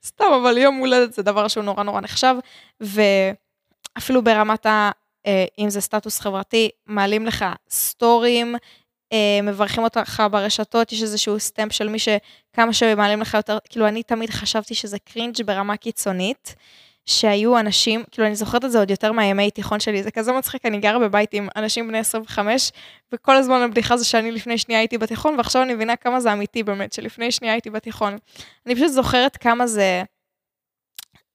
[0.05, 2.35] סתם, אבל יום הולדת זה דבר שהוא נורא נורא נחשב,
[2.79, 4.91] ואפילו ברמת ה...
[5.25, 8.55] אה, אם זה סטטוס חברתי, מעלים לך סטורים,
[9.13, 14.03] אה, מברכים אותך ברשתות, יש איזשהו stamp של מי שכמה שמעלים לך יותר, כאילו אני
[14.03, 16.55] תמיד חשבתי שזה cringe ברמה קיצונית.
[17.07, 20.65] שהיו אנשים, כאילו אני זוכרת את זה עוד יותר מהימי תיכון שלי, זה כזה מצחיק,
[20.65, 22.71] אני גרה בבית עם אנשים בני 25,
[23.11, 26.63] וכל הזמן הבדיחה זה שאני לפני שנייה הייתי בתיכון, ועכשיו אני מבינה כמה זה אמיתי
[26.63, 28.17] באמת, שלפני שנייה הייתי בתיכון.
[28.65, 30.03] אני פשוט זוכרת כמה זה,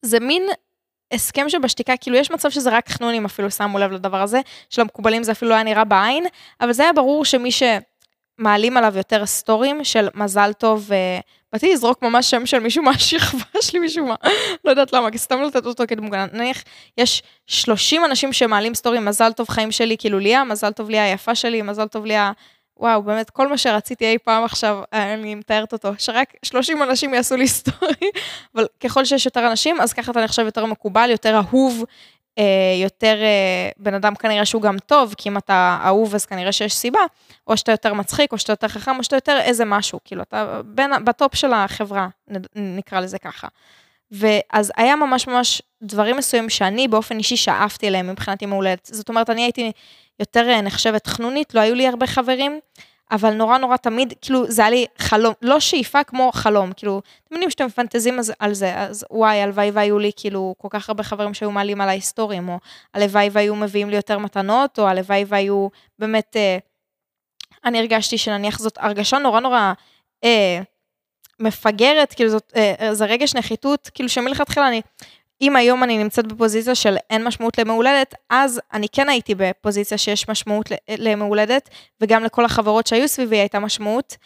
[0.02, 0.42] זה מין
[1.12, 5.22] הסכם שבשתיקה, כאילו יש מצב שזה רק חנונים אפילו שמו לב לדבר הזה, של המקובלים
[5.22, 6.24] זה אפילו לא היה נראה בעין,
[6.60, 10.90] אבל זה היה ברור שמי שמעלים עליו יותר סטורים של מזל טוב,
[11.52, 14.14] באתי לזרוק ממש שם של מישהו מהשכבה שלי משום מה,
[14.64, 16.26] לא יודעת למה, כי סתם לתת אותו כדמוגן.
[16.32, 16.62] נניח,
[16.98, 21.34] יש 30 אנשים שמעלים סטורים, מזל טוב חיים שלי, כאילו ליה, מזל טוב ליה היפה
[21.34, 22.32] שלי, מזל טוב ליה,
[22.76, 27.36] וואו, באמת, כל מה שרציתי אי פעם עכשיו, אני מתארת אותו, שרק 30 אנשים יעשו
[27.36, 28.10] לי סטורי,
[28.54, 31.84] אבל ככל שיש יותר אנשים, אז ככה אתה נחשב יותר מקובל, יותר אהוב, אה,
[32.82, 36.74] יותר אה, בן אדם כנראה שהוא גם טוב, כי אם אתה אהוב אז כנראה שיש
[36.74, 37.00] סיבה,
[37.46, 40.60] או שאתה יותר מצחיק, או שאתה יותר חכם, או שאתה יותר איזה משהו, כאילו אתה
[40.64, 42.08] בין, בטופ של החברה,
[42.54, 43.48] נקרא לזה ככה.
[44.10, 48.88] ואז היה ממש ממש דברים מסוימים שאני באופן אישי שאפתי אליהם מבחינת יום הולדת.
[48.92, 49.72] זאת אומרת, אני הייתי
[50.20, 52.60] יותר אה, נחשבת חנונית, לא היו לי הרבה חברים,
[53.12, 57.34] אבל נורא נורא תמיד, כאילו, זה היה לי חלום, לא שאיפה כמו חלום, כאילו, אתם
[57.34, 61.34] יודעים שאתם מפנטזים על זה, אז וואי, הלוואי והיו לי כאילו כל כך הרבה חברים
[61.34, 62.58] שהיו מעלים על ההיסטורים, או
[62.94, 66.58] הלוואי והיו מביאים לי יותר מתנות, או הלוואי והיו באמת, אה,
[67.64, 69.72] אני הרגשתי שנניח זאת הרגשה נורא נורא
[70.24, 70.60] אה,
[71.40, 74.82] מפגרת, כאילו זאת, אה, זה רגש נחיתות, כאילו שמלכתחילה אני,
[75.42, 80.28] אם היום אני נמצאת בפוזיציה של אין משמעות למהולדת, אז אני כן הייתי בפוזיציה שיש
[80.28, 81.68] משמעות למהולדת,
[82.00, 84.16] וגם לכל החברות שהיו סביבי הייתה משמעות.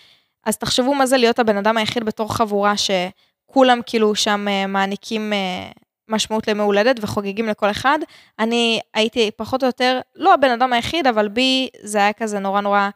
[0.44, 5.32] אז תחשבו מה זה להיות הבן אדם היחיד בתור חבורה שכולם כאילו שם אה, מעניקים
[5.32, 5.70] אה,
[6.08, 7.98] משמעות למהולדת וחוגגים לכל אחד.
[8.38, 12.60] אני הייתי פחות או יותר, לא הבן אדם היחיד, אבל בי זה היה כזה נורא
[12.60, 12.88] נורא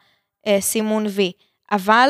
[0.47, 1.31] אה, סימון וי.
[1.71, 2.09] אבל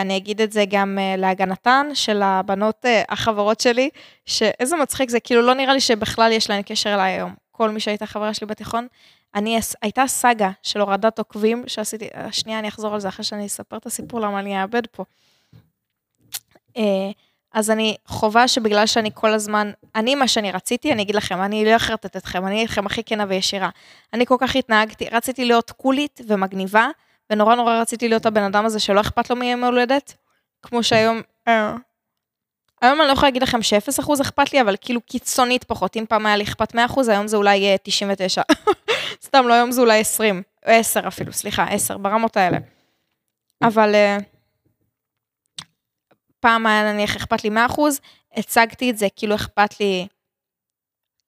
[0.00, 3.90] אני אגיד את זה גם אה, להגנתן של הבנות אה, החברות שלי,
[4.26, 7.34] שאיזה מצחיק זה, כאילו לא נראה לי שבכלל יש להן קשר אליי היום.
[7.50, 8.86] כל מי שהייתה חברה שלי בתיכון,
[9.34, 13.76] אני, הייתה סאגה של הורדת עוקבים שעשיתי, שנייה אני אחזור על זה אחרי שאני אספר
[13.76, 15.04] את הסיפור למה אני אאבד פה.
[17.52, 21.64] אז אני חובה שבגלל שאני כל הזמן, אני מה שאני רציתי, אני אגיד לכם, אני
[21.64, 23.68] לא אחרטט אתכם, אני אגיד לכם הכי כנה וישירה.
[24.12, 26.88] אני כל כך התנהגתי, רציתי להיות קולית ומגניבה,
[27.30, 30.16] ונורא נורא רציתי להיות הבן אדם הזה שלא אכפת לו מיום הולדת,
[30.62, 31.74] כמו שהיום, אה,
[32.82, 35.96] היום אני לא יכולה להגיד לכם ש-0% אכפת לי, אבל כאילו קיצונית פחות.
[35.96, 38.42] אם פעם היה לי אכפת 100%, היום זה אולי יהיה 99.
[39.26, 42.58] סתם, לא, היום זה אולי 20, 10 אפילו, סליחה, 10, ברמות האלה.
[43.62, 44.18] אבל אה,
[46.40, 47.80] פעם היה נניח אכפת לי 100%,
[48.36, 50.06] הצגתי את זה כאילו אכפת לי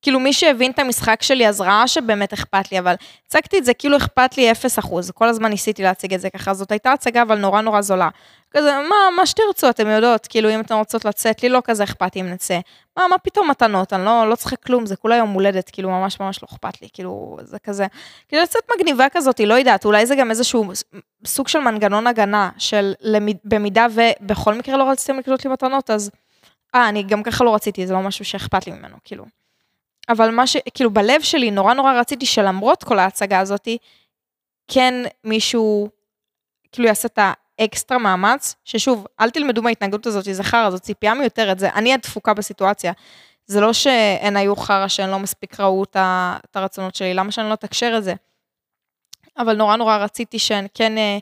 [0.03, 2.93] כאילו מי שהבין את המשחק שלי אז ראה שבאמת אכפת לי, אבל
[3.27, 6.71] הצגתי את זה כאילו אכפת לי 0%, כל הזמן ניסיתי להציג את זה ככה, זאת
[6.71, 8.09] הייתה הצגה אבל נורא נורא זולה.
[8.51, 12.17] כזה, מה, מה שתרצו, אתם יודעות, כאילו אם אתן רוצות לצאת, לי לא כזה אכפת
[12.17, 12.59] אם נצא.
[12.97, 16.19] מה, מה פתאום מתנות, אני לא, לא צריכה כלום, זה כולה יום הולדת, כאילו ממש
[16.19, 17.87] ממש לא אכפת לי, כאילו, זה כזה,
[18.27, 20.71] כאילו לצאת מגניבה כזאת, לא יודעת, אולי זה גם איזשהו
[21.25, 26.11] סוג של מנגנון הגנה, של למד, במידה ובכל מקרה לא רציתם לקנות לי מתנות, אז,
[26.75, 29.25] אה, אני גם ככה לא רציתי, זה לא משהו שאכפת לי ממנו, כאילו.
[30.09, 30.57] אבל מה ש...
[30.73, 33.77] כאילו, בלב שלי נורא נורא רציתי שלמרות כל ההצגה הזאתי,
[34.67, 35.89] כן מישהו,
[36.71, 37.19] כאילו, יעשה את
[37.59, 42.33] האקסטרה מאמץ, ששוב, אל תלמדו מההתנגדות הזאת, זה חרא, זאת ציפייה מיותרת, זה אני הדפוקה
[42.33, 42.93] בסיטואציה.
[43.45, 47.53] זה לא שהן היו חרא שהן לא מספיק ראו את הרצונות שלי, למה שאני לא
[47.53, 48.13] אתקשר את זה?
[49.37, 50.97] אבל נורא נורא רציתי שהן כן...
[50.97, 51.17] אה,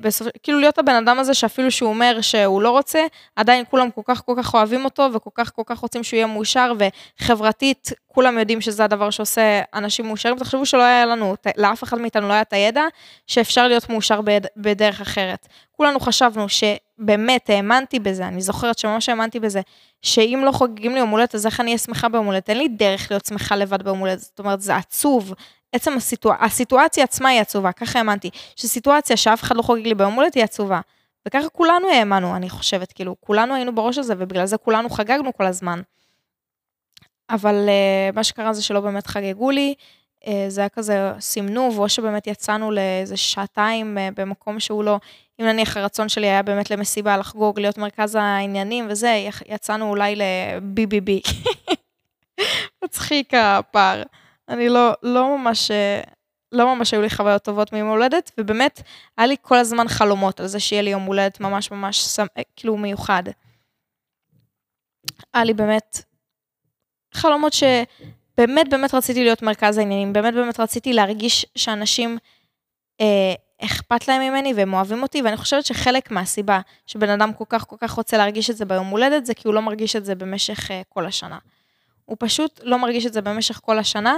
[0.00, 0.28] בסופ...
[0.42, 3.06] כאילו להיות הבן אדם הזה שאפילו שהוא אומר שהוא לא רוצה,
[3.36, 6.26] עדיין כולם כל כך כל כך אוהבים אותו וכל כך כל כך רוצים שהוא יהיה
[6.26, 6.72] מאושר
[7.20, 10.38] וחברתית כולם יודעים שזה הדבר שעושה אנשים מאושרים.
[10.38, 12.82] תחשבו שלא היה לנו, לאף אחד מאיתנו לא היה את הידע
[13.26, 14.40] שאפשר להיות מאושר בד...
[14.56, 15.48] בדרך אחרת.
[15.72, 19.60] כולנו חשבנו שבאמת האמנתי בזה, אני זוכרת שממש האמנתי בזה,
[20.02, 22.50] שאם לא חוגגים לי יום הולדת אז איך אני אהיה שמחה ביום הולדת?
[22.50, 25.34] אין לי דרך להיות שמחה לבד ביום הולדת, זאת אומרת זה עצוב,
[25.72, 30.14] עצם הסיטואציה, הסיטואציה עצמה היא עצובה, ככה האמנתי, שסיטואציה שאף אחד לא חוגג לי ביום
[30.14, 30.80] הולדת היא עצובה.
[31.28, 35.46] וככה כולנו האמנו, אני חושבת, כאילו, כולנו היינו בראש הזה, ובגלל זה כולנו חגגנו כל
[35.46, 35.80] הזמן.
[37.30, 39.74] אבל uh, מה שקרה זה שלא באמת חגגו לי,
[40.24, 44.98] uh, זה היה כזה סימנוב, או שבאמת יצאנו לאיזה שעתיים uh, במקום שהוא לא,
[45.40, 51.32] אם נניח הרצון שלי היה באמת למסיבה, לחגוג, להיות מרכז העניינים וזה, יצאנו אולי ל-BBB.
[52.84, 54.02] מצחיק הפער.
[54.50, 55.70] אני לא, לא ממש,
[56.52, 58.82] לא ממש היו לי חוויות טובות מיום הולדת, ובאמת,
[59.16, 62.18] היה לי כל הזמן חלומות על זה שיהיה לי יום הולדת ממש ממש,
[62.56, 63.22] כאילו, מיוחד.
[65.34, 66.02] היה לי באמת
[67.14, 72.18] חלומות שבאמת באמת רציתי להיות מרכז העניינים, באמת באמת רציתי להרגיש שאנשים
[73.00, 73.34] אה,
[73.64, 77.76] אכפת להם ממני והם אוהבים אותי, ואני חושבת שחלק מהסיבה שבן אדם כל כך כל
[77.80, 80.70] כך רוצה להרגיש את זה ביום הולדת, זה כי הוא לא מרגיש את זה במשך
[80.70, 81.38] אה, כל השנה.
[82.04, 84.16] הוא פשוט לא מרגיש את זה במשך כל השנה,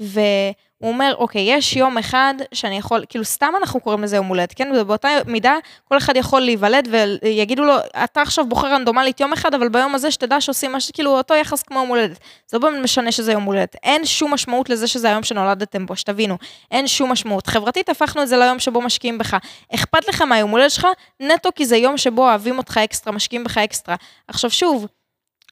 [0.00, 4.52] והוא אומר, אוקיי, יש יום אחד שאני יכול, כאילו סתם אנחנו קוראים לזה יום הולדת,
[4.52, 4.72] כן?
[4.76, 6.88] ובאותה מידה, כל אחד יכול להיוולד
[7.22, 11.16] ויגידו לו, אתה עכשיו בוחר רנדומלית יום אחד, אבל ביום הזה שתדע שעושים משהו, כאילו
[11.16, 12.18] אותו יחס כמו יום הולדת.
[12.46, 13.76] זה לא באמת משנה שזה יום הולדת.
[13.82, 16.38] אין שום משמעות לזה שזה היום שנולדתם בו, שתבינו.
[16.70, 17.46] אין שום משמעות.
[17.46, 19.36] חברתית הפכנו את זה ליום שבו משקיעים בך.
[19.74, 20.86] אכפת לך מהיום הולדת שלך,
[21.20, 23.96] נטו כי זה יום שבו אוהבים אותך אקסטרה, משקיעים בך אקסטרה.
[24.28, 24.86] עכשיו שוב,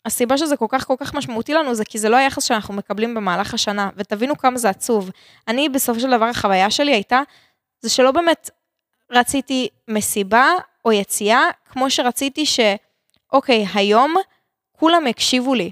[0.06, 3.14] הסיבה שזה כל כך כל כך משמעותי לנו זה כי זה לא היחס שאנחנו מקבלים
[3.14, 5.10] במהלך השנה, ותבינו כמה זה עצוב.
[5.48, 7.20] אני בסופו של דבר החוויה שלי הייתה,
[7.80, 8.50] זה שלא באמת
[9.10, 10.46] רציתי מסיבה
[10.84, 12.60] או יציאה, כמו שרציתי ש...
[13.32, 14.14] אוקיי, היום
[14.72, 15.70] כולם יקשיבו לי.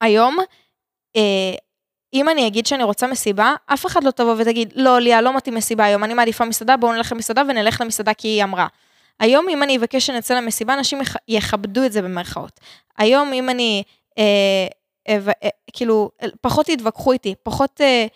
[0.00, 0.38] היום,
[1.16, 1.54] אה,
[2.14, 5.54] אם אני אגיד שאני רוצה מסיבה, אף אחד לא תבוא ותגיד, לא, ליה, לא מתאים
[5.54, 8.66] מסיבה היום, אני מעדיפה מסעדה, בואו נלך למסעדה ונלך למסעדה כי היא אמרה.
[9.20, 10.98] היום אם אני אבקש שנצא למסיבה, אנשים
[11.28, 12.60] יכבדו את זה במרכאות.
[12.98, 13.82] היום אם אני,
[14.18, 14.66] אה,
[15.08, 18.06] אה, אה, כאילו, פחות יתווכחו איתי, פחות אה,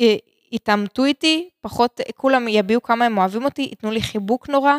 [0.00, 0.16] אה,
[0.52, 4.74] יתעמתו איתי, פחות, כולם יביעו כמה הם אוהבים אותי, ייתנו לי חיבוק נורא,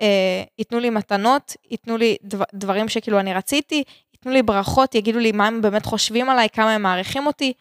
[0.00, 5.18] אה, ייתנו לי מתנות, ייתנו לי דבר, דברים שכאילו אני רציתי, ייתנו לי ברכות, יגידו
[5.18, 7.52] לי מה הם באמת חושבים עליי, כמה הם מעריכים אותי.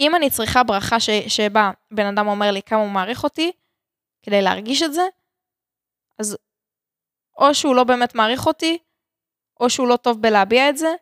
[0.00, 3.52] אם אני צריכה ברכה ש, שבה בן אדם אומר לי כמה הוא מעריך אותי,
[4.22, 5.02] כדי להרגיש את זה,
[6.18, 6.36] אז
[7.38, 8.78] או שהוא לא באמת מעריך אותי,
[9.60, 10.94] או שהוא לא טוב בלהביע את זה,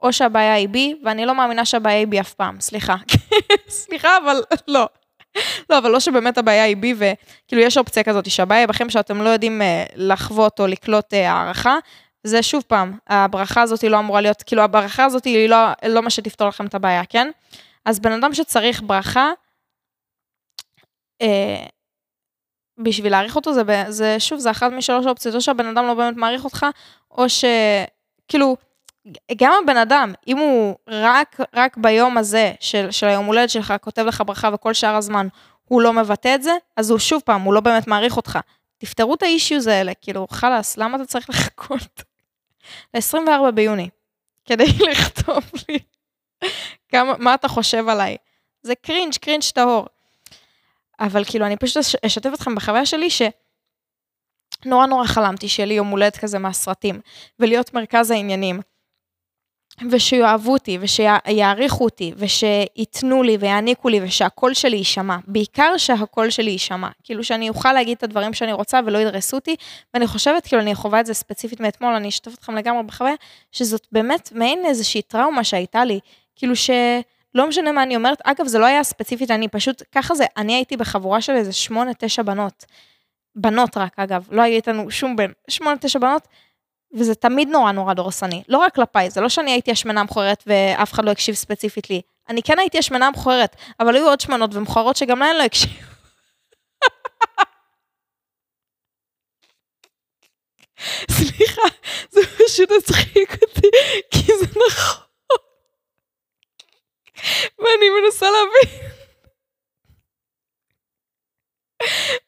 [0.00, 2.96] או שהבעיה היא בי, ואני לא מאמינה שהבעיה היא בי אף פעם, סליחה.
[3.68, 4.88] סליחה, אבל לא.
[5.70, 9.22] לא, אבל לא שבאמת הבעיה היא בי, וכאילו יש אופציה כזאת, שהבעיה היא בכם שאתם
[9.22, 11.76] לא יודעים אה, לחוות או לקלוט אה, הערכה.
[12.24, 15.56] זה שוב פעם, הברכה הזאת היא לא אמורה להיות, כאילו הברכה הזאת היא לא,
[15.88, 17.30] לא מה שתפתור לכם את הבעיה, כן?
[17.84, 19.30] אז בן אדם שצריך ברכה,
[21.22, 21.66] אה,
[22.78, 26.16] בשביל להעריך אותו, זה, זה שוב, זה אחת משלוש אופציות, או שהבן אדם לא באמת
[26.16, 26.66] מעריך אותך,
[27.10, 28.56] או שכאילו,
[29.36, 34.02] גם הבן אדם, אם הוא רק, רק ביום הזה של, של היום הולדת שלך כותב
[34.02, 35.28] לך ברכה וכל שאר הזמן
[35.64, 38.38] הוא לא מבטא את זה, אז הוא שוב פעם, הוא לא באמת מעריך אותך.
[38.78, 42.02] תפתרו את האישיוז האלה, כאילו, חלאס, למה אתה צריך לחכות
[42.94, 43.88] ל-24 ביוני
[44.44, 45.78] כדי לכתוב לי
[46.88, 48.16] כמה, מה אתה חושב עליי?
[48.62, 49.86] זה cringe, cringe טהור.
[51.02, 56.16] אבל כאילו, אני פשוט אשתף אתכם בחוויה שלי שנורא נורא חלמתי שיהיה לי יום הולדת
[56.16, 57.00] כזה מהסרטים,
[57.38, 58.60] ולהיות מרכז העניינים.
[59.90, 65.16] ושיאהבו אותי, ושיעריכו אותי, ושייתנו לי ויעניקו לי, ושהקול שלי יישמע.
[65.26, 66.88] בעיקר שהקול שלי יישמע.
[67.04, 69.56] כאילו שאני אוכל להגיד את הדברים שאני רוצה ולא ידרסו אותי,
[69.94, 73.14] ואני חושבת, כאילו אני חווה את זה ספציפית מאתמול, אני אשתף אתכם לגמרי בחוויה,
[73.52, 76.00] שזאת באמת מעין איזושהי טראומה שהייתה לי.
[76.36, 76.70] כאילו ש...
[77.34, 80.54] לא משנה מה אני אומרת, אגב, זה לא היה ספציפית, אני פשוט, ככה זה, אני
[80.54, 82.64] הייתי בחבורה של איזה שמונה, תשע בנות.
[83.34, 86.28] בנות רק, אגב, לא היה איתנו שום בן, שמונה, תשע בנות,
[86.94, 88.42] וזה תמיד נורא נורא דורסני.
[88.48, 92.00] לא רק כלפיי, זה לא שאני הייתי השמנה המכוערת ואף אחד לא הקשיב ספציפית לי.
[92.28, 95.74] אני כן הייתי השמנה המכוערת, אבל היו עוד שמנות ומכוערות שגם להן לא הקשיבו.
[101.10, 101.62] סליחה,
[102.10, 103.68] זה פשוט הצחיק אותי,
[104.10, 105.11] כי זה נכון.
[107.58, 108.92] ואני מנסה להבין.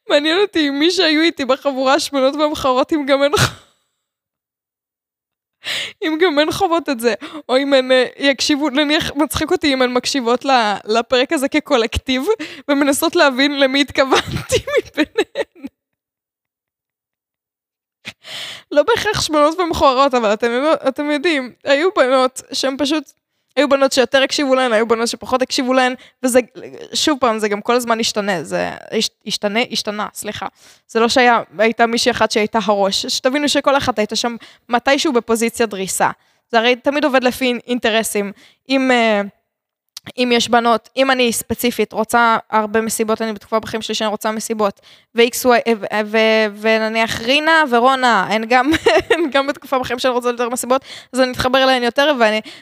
[0.09, 3.33] מעניין אותי אם מי שהיו איתי בחבורה השמנות והמחרות, אם גם הן...
[6.03, 7.15] אם גם הן חוות את זה,
[7.49, 10.45] או אם הן אה, יקשיבו, נניח מצחיק אותי אם הן מקשיבות
[10.85, 12.23] לפרק הזה כקולקטיב,
[12.69, 15.67] ומנסות להבין למי התכוונתי מביניהן.
[18.71, 20.49] לא בהכרח שמנות ומכוערות, אבל אתם,
[20.89, 23.05] אתם יודעים, היו בנות שהן פשוט
[23.57, 26.41] היו בנות שיותר הקשיבו להן, היו בנות שפחות הקשיבו להן, וזה,
[26.95, 28.71] שוב פעם, זה גם כל הזמן השתנה, זה
[29.27, 30.47] השתנה, השתנה, סליחה.
[30.89, 34.37] זה לא שהייתה מישהי אחת שהייתה הראש, שתבינו שכל אחת הייתה שם
[34.69, 36.11] מתישהו בפוזיציה דריסה.
[36.51, 38.33] זה הרי תמיד עובד לפי אינטרסים.
[38.69, 38.91] אם...
[38.91, 39.44] Uh,
[40.19, 44.31] אם יש בנות, אם אני ספציפית רוצה הרבה מסיבות, אני בתקופה בחיים שלי שאני רוצה
[44.31, 44.81] מסיבות,
[45.15, 45.47] ו-X,
[46.61, 48.71] ונניח רינה ורונה, הן גם,
[49.11, 52.13] הן גם בתקופה בחיים שאני רוצה יותר מסיבות, אז אני אתחבר אליהן יותר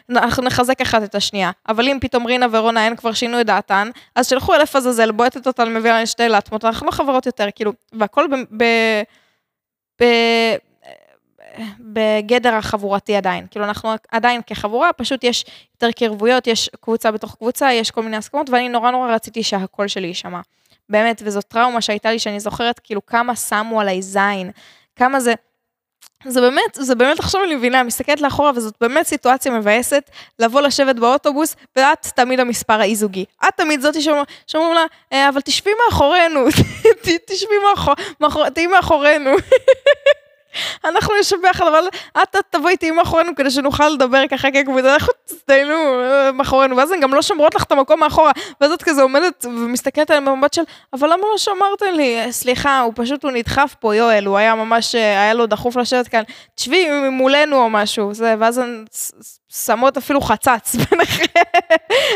[0.09, 1.50] ואנחנו נחזק אחת את השנייה.
[1.68, 5.46] אבל אם פתאום רינה ורונה הן כבר שינו את דעתן, אז שלחו אלף עזאזל, בועטת
[5.46, 8.62] אותן, מביאה להן שתי לטמות, אנחנו לא חברות יותר, כאילו, והכל ב...
[8.62, 8.64] ב,
[10.02, 10.05] ב
[11.80, 13.46] בגדר החבורתי עדיין.
[13.50, 18.16] כאילו, אנחנו עדיין כחבורה, פשוט יש יותר קרבויות, יש קבוצה בתוך קבוצה, יש כל מיני
[18.16, 20.40] הסכמות, ואני נורא נורא רציתי שהקול שלי יישמע.
[20.88, 24.50] באמת, וזאת טראומה שהייתה לי, שאני זוכרת כאילו כמה שמו עליי זין,
[24.96, 25.34] כמה זה...
[26.24, 30.96] זה באמת, זה באמת עכשיו אני מבינה, מסתכלת לאחורה, וזאת באמת סיטואציה מבאסת, לבוא לשבת
[30.96, 33.24] באוטובוס, ואת תמיד המספר האי-זוגי.
[33.48, 33.98] את תמיד זאתי
[34.46, 36.46] שאומרים לה, אה, אבל תשבי מאחורינו,
[37.26, 37.54] תשבי
[38.20, 39.30] מאחור, תהיי מאחורינו.
[40.84, 41.84] אנחנו נשב ביחד, אבל
[42.22, 47.00] את תבואי תהיי מאחורינו כדי שנוכל לדבר ככה כקבוצה, אנחנו תסתיינו אה, מאחורינו, ואז הן
[47.00, 50.62] גם לא שומרות לך את המקום מאחורה, ואז את כזה עומדת ומסתכלת עליהם במבט של,
[50.92, 52.32] אבל למה לא שמרתם לי?
[52.32, 56.08] סליחה, הוא פשוט, הוא נדחף פה, יואל, הוא היה ממש, אה, היה לו דחוף לשבת
[56.08, 56.22] כאן,
[56.54, 58.84] תשבי מולנו או משהו, זה, ואז הן
[59.52, 61.24] שמות אפילו חצץ ביניכם,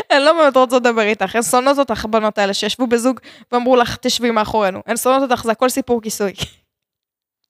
[0.09, 3.19] הן לא באמת רוצות לדבר איתך, הן שונאות אותך, הבנות האלה שישבו בזוג
[3.51, 6.33] ואמרו לך, תשבי מאחורינו, הן שונאות אותך, זה הכל סיפור כיסוי.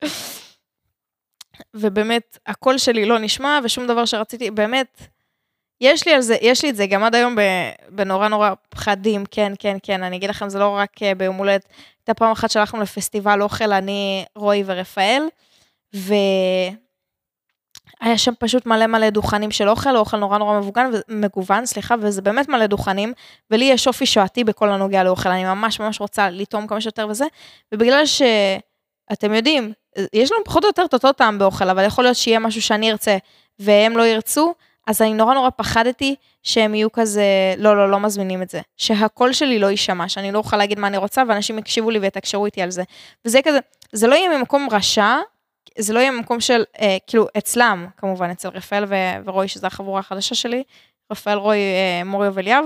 [1.74, 5.02] ובאמת, הקול שלי לא נשמע, ושום דבר שרציתי, באמת,
[5.82, 7.36] יש לי זה, יש לי את זה גם עד היום
[7.90, 11.66] בנורא נורא פחדים, כן, כן, כן, אני אגיד לכם, זה לא רק אה, ביום הולדת,
[12.00, 15.24] הייתה פעם אחת שהלכנו לפסטיבל אוכל, אני, רועי ורפאל,
[15.94, 16.72] והיה
[18.18, 22.50] שם פשוט מלא מלא דוכנים של אוכל, אוכל נורא נורא מבוגן, מגוון, סליחה, וזה באמת
[22.50, 23.14] מלא דוכנים,
[23.52, 27.26] ולי יש אופי שועתי בכל הנוגע לאוכל, אני ממש ממש רוצה לטעום כמה שיותר וזה,
[27.74, 29.74] ובגלל שאתם יודעים,
[30.14, 32.92] יש לנו פחות או יותר את אותו טעם באוכל, אבל יכול להיות שיהיה משהו שאני
[32.92, 33.18] ארצה
[33.60, 34.54] והם לא ירצו,
[34.88, 37.24] אז אני נורא נורא פחדתי שהם יהיו כזה,
[37.58, 38.62] לא, לא, לא מזמינים את זה.
[38.78, 42.46] שהקול שלי לא יישמע, שאני לא אוכל להגיד מה אני רוצה, ואנשים יקשיבו לי ויתקשרו
[42.46, 42.84] איתי על זה.
[43.26, 43.60] וזה כזה,
[43.92, 45.16] זה לא יהיה ממקום רשע,
[45.78, 48.86] זה לא יהיה ממקום של, אה, כאילו, אצלם, כמובן, אצל רפאל
[49.26, 50.64] ורועי, שזו החבורה החדשה שלי,
[51.12, 52.66] רפאל, רועי, אה, מורי וליאב.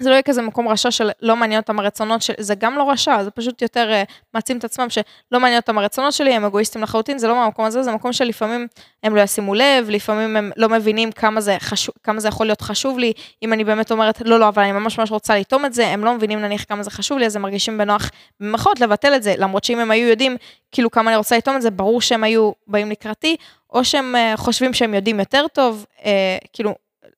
[0.00, 2.90] זה לא יהיה כזה מקום רשע של לא מעניין אותם הרצונות של, זה גם לא
[2.90, 6.82] רשע, זה פשוט יותר uh, מעצים את עצמם שלא מעניין אותם הרצונות שלי, הם אגואיסטים
[6.82, 8.66] לחלוטין, זה לא מהמקום הזה, זה מקום שלפעמים
[9.02, 12.60] הם לא ישימו לב, לפעמים הם לא מבינים כמה זה, חשוב, כמה זה יכול להיות
[12.60, 15.72] חשוב לי, אם אני באמת אומרת, לא, לא, אבל אני ממש ממש רוצה לטעום את
[15.72, 19.14] זה, הם לא מבינים נניח כמה זה חשוב לי, אז הם מרגישים בנוח במחות לבטל
[19.16, 20.36] את זה, למרות שאם הם היו יודעים
[20.72, 23.36] כאילו כמה אני רוצה לטעום את זה, ברור שהם היו באים לקראתי,
[23.72, 26.04] או שהם uh, חושבים שהם יודעים יותר טוב, uh,
[26.52, 26.74] כאילו,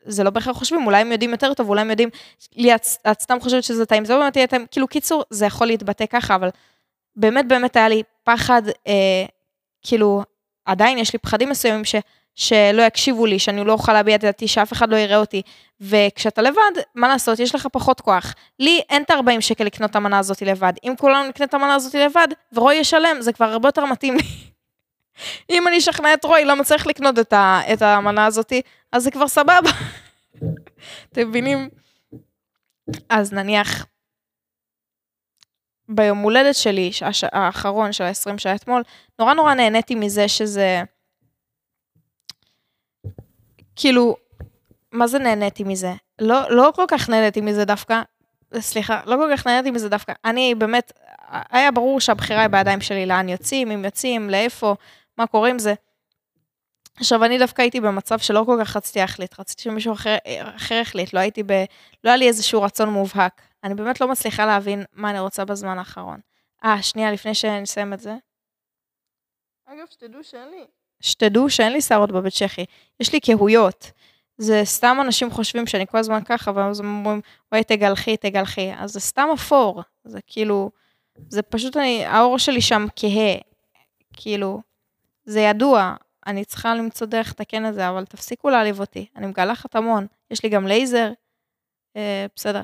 [0.08, 2.08] זה לא בהכרח חושבים, אולי הם יודעים יותר טוב, אולי הם יודעים,
[2.56, 2.84] לי את,
[3.20, 6.34] סתם חושבת שזה טעים, זה לא באמת יהיה טעים, כאילו קיצור, זה יכול להתבטא ככה,
[6.34, 6.48] אבל
[7.16, 9.24] באמת באמת היה לי פחד, אה,
[9.82, 10.22] כאילו,
[10.64, 11.94] עדיין יש לי פחדים מסוימים ש,
[12.34, 15.42] שלא יקשיבו לי, שאני לא אוכל להביע את דעתי, שאף אחד לא יראה אותי.
[15.80, 18.34] וכשאתה לבד, מה לעשות, יש לך פחות כוח.
[18.58, 20.72] לי אין את ה-40 שקל לקנות את המנה הזאת לבד.
[20.84, 24.22] אם כולנו נקנה את המנה הזאת לבד, ורועי ישלם, זה כבר הרבה יותר מתאים לי.
[25.50, 29.10] אם אני אשכנע את רועי למה צריך לקנות את, ה, את המנה הזאתי, אז זה
[29.10, 29.70] כבר סבבה.
[31.12, 31.68] אתם מבינים?
[33.08, 33.86] אז נניח,
[35.88, 37.24] ביום הולדת שלי, הש...
[37.32, 38.82] האחרון של ה-20 שהיה אתמול,
[39.18, 40.82] נורא נורא נהניתי מזה שזה...
[43.76, 44.16] כאילו,
[44.92, 45.92] מה זה נהניתי מזה?
[46.18, 48.02] לא, לא כל כך נהניתי מזה דווקא,
[48.54, 50.12] סליחה, לא כל כך נהניתי מזה דווקא.
[50.24, 50.92] אני באמת,
[51.50, 54.74] היה ברור שהבחירה היא בידיים שלי לאן יוצאים, אם יוצאים, לאיפה,
[55.18, 55.74] מה קורה עם זה.
[57.00, 60.16] עכשיו, אני דווקא הייתי במצב שלא כל כך רציתי להחליט, רציתי שמישהו אחר,
[60.56, 61.52] אחר יחליט, לא הייתי ב...
[62.04, 63.42] לא היה לי איזשהו רצון מובהק.
[63.64, 66.20] אני באמת לא מצליחה להבין מה אני רוצה בזמן האחרון.
[66.64, 68.14] אה, שנייה, לפני שנסיים את זה.
[69.66, 70.64] אגב, שתדעו שאין לי...
[71.00, 72.64] שתדעו שאין לי שערות בבית צ'כי,
[73.00, 73.90] יש לי קהויות.
[74.38, 77.20] זה סתם אנשים חושבים שאני כל הזמן ככה, ואז הם אומרים,
[77.52, 78.72] וואי, תגלחי, תגלחי.
[78.78, 80.70] אז זה סתם אפור, זה כאילו,
[81.28, 83.34] זה פשוט אני, האור שלי שם כהה,
[84.12, 84.60] כאילו,
[85.24, 85.94] זה ידוע,
[86.28, 90.42] אני צריכה למצוא דרך לתקן את זה, אבל תפסיקו להעליב אותי, אני מגלחת המון, יש
[90.42, 91.10] לי גם לייזר,
[91.96, 92.62] אה, בסדר.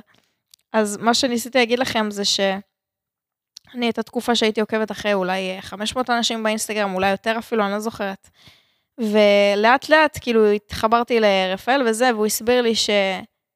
[0.73, 6.43] אז מה שניסיתי להגיד לכם זה שאני את התקופה שהייתי עוקבת אחרי אולי 500 אנשים
[6.43, 8.31] באינסטגרם, אולי יותר אפילו, אני לא זוכרת.
[8.99, 12.91] ולאט לאט כאילו התחברתי לרפאל וזה, והוא הסביר לי ש...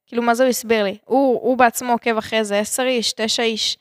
[0.07, 0.99] כאילו, מה זה הוא הסביר לי?
[1.05, 3.79] הוא, הוא בעצמו עוקב אחרי זה 10 איש, 9 איש.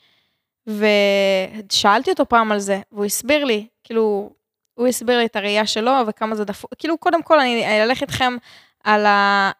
[0.66, 4.30] ושאלתי אותו פעם על זה, והוא הסביר לי, כאילו,
[4.78, 6.74] הוא הסביר לי את הראייה שלו וכמה זה דפוק.
[6.78, 8.36] כאילו, קודם כל, אני אלך איתכם
[8.84, 9.04] על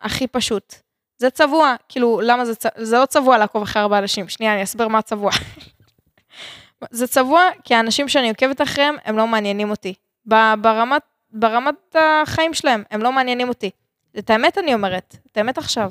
[0.01, 0.75] הכי פשוט.
[1.17, 2.85] זה צבוע, כאילו, למה זה צבוע?
[2.85, 4.29] זה לא צבוע לעקוב אחרי הרבה אנשים.
[4.29, 5.31] שנייה, אני אסביר מה צבוע.
[6.91, 9.95] זה צבוע כי האנשים שאני עוקבת אחריהם, הם לא מעניינים אותי.
[10.61, 13.71] ברמת, ברמת החיים שלהם, הם לא מעניינים אותי.
[14.19, 15.91] את האמת אני אומרת, את האמת עכשיו.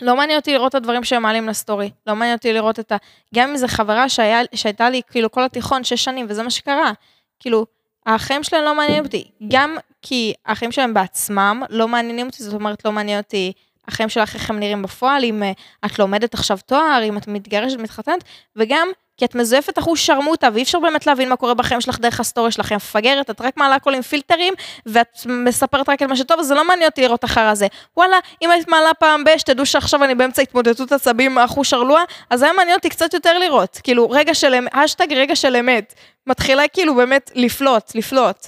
[0.00, 2.96] לא מעניין אותי לראות את הדברים שהם מעלים לסטורי, לא מעניין אותי לראות את ה...
[3.34, 6.92] גם אם זו חברה שהיה, שהייתה לי כאילו כל התיכון, שש שנים, וזה מה שקרה.
[7.40, 7.66] כאילו,
[8.06, 9.30] החיים שלהם לא מעניינים אותי.
[9.48, 13.52] גם כי החיים שלהם בעצמם לא מעניינים אותי, זאת אומרת, לא מעניין אותי
[13.88, 17.78] החיים שלך, איך הם נראים בפועל, אם uh, את לומדת עכשיו תואר, אם את מתגרשת,
[17.78, 18.24] מתחתנת,
[18.56, 18.88] וגם
[19.20, 22.50] כי את מזויפת אחוז שרמוטה, ואי אפשר באמת להבין מה קורה בחיים שלך דרך הסטוריה
[22.50, 22.76] שלכם.
[22.76, 24.54] מפגרת, את רק מעלה הכל עם פילטרים,
[24.86, 27.66] ואת מספרת רק על מה שטוב, אז זה לא מעניין אותי לראות אחר הזה.
[27.96, 32.42] וואלה, אם היית מעלה פעם ב, שתדעו שעכשיו אני באמצע התמודדות עצבים אחוז שרלואה, אז
[32.42, 33.80] היה מעניין אותי קצת יותר לראות.
[33.82, 35.94] כאילו, רגע של אמת, השטג רגע של אמת.
[36.26, 38.46] מתחילה כאילו באמת לפלוט, לפלוט.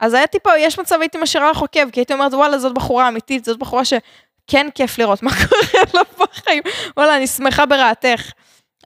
[0.00, 3.08] אז היה טיפה, יש מצב הייתי משאירה לך עוקב, כי הייתי אומרת, וואלה, זאת בחורה
[3.08, 6.62] אמיתית, זאת בחורה שכן כיף לראות מה קורה לה בחיים.
[6.96, 8.32] וואלה, אני שמחה ברעתך.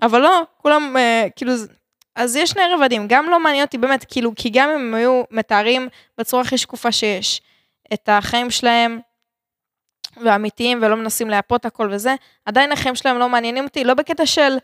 [0.03, 1.53] אבל לא, כולם, אה, כאילו,
[2.16, 5.22] אז יש שני רבדים, גם לא מעניין אותי באמת, כאילו, כי גם אם הם היו
[5.30, 5.88] מתארים
[6.18, 7.42] בצורה הכי שקופה שיש,
[7.92, 9.01] את החיים שלהם,
[10.24, 14.57] ואמיתיים, ולא מנסים להפות הכל וזה, עדיין החיים שלהם לא מעניינים אותי, לא בקטע של,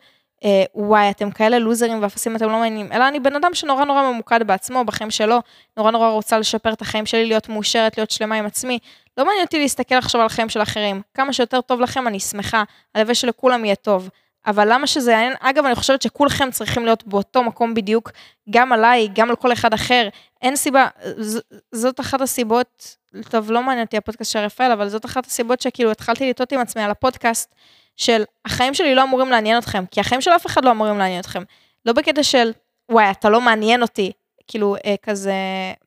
[0.43, 4.11] אה, וואי, אתם כאלה לוזרים ואפסים, אתם לא מעניינים, אלא אני בן אדם שנורא נורא
[4.11, 5.39] ממוקד בעצמו, בחיים שלו,
[5.77, 8.79] נורא נורא רוצה לשפר את החיים שלי, להיות מאושרת, להיות שלמה עם עצמי.
[9.17, 11.01] לא מעניין אותי להסתכל עכשיו על החיים של אחרים.
[11.13, 12.63] כמה שיותר טוב לכם, אני שמחה.
[12.95, 14.09] הלוואי שלכולם יהיה טוב.
[14.45, 15.33] אבל למה שזה יעניין?
[15.39, 18.11] אגב, אני חושבת שכולכם צריכים להיות באותו מקום בדיוק,
[18.49, 20.09] גם עליי, גם על כל אחד אחר.
[20.41, 20.87] אין סיבה,
[21.19, 21.39] ז,
[21.71, 22.97] זאת אחת הסיבות,
[23.29, 26.59] טוב, לא מעניין אותי הפודקאסט של רפאל, אבל זאת אחת הסיבות שכאילו התחלתי לטעות עם
[26.59, 27.55] עצמי על הפודקאסט,
[27.97, 31.19] של החיים שלי לא אמורים לעניין אתכם, כי החיים של אף אחד לא אמורים לעניין
[31.19, 31.43] אתכם.
[31.85, 32.51] לא בקטע של,
[32.91, 34.11] וואי, אתה לא מעניין אותי,
[34.47, 35.33] כאילו, אה, כזה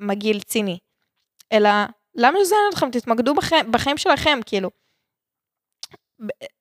[0.00, 0.78] מגעיל ציני,
[1.52, 1.70] אלא,
[2.14, 2.90] למה שזה יעניין אתכם?
[2.90, 4.70] תתמקדו בחיים, בחיים שלכם, כאילו.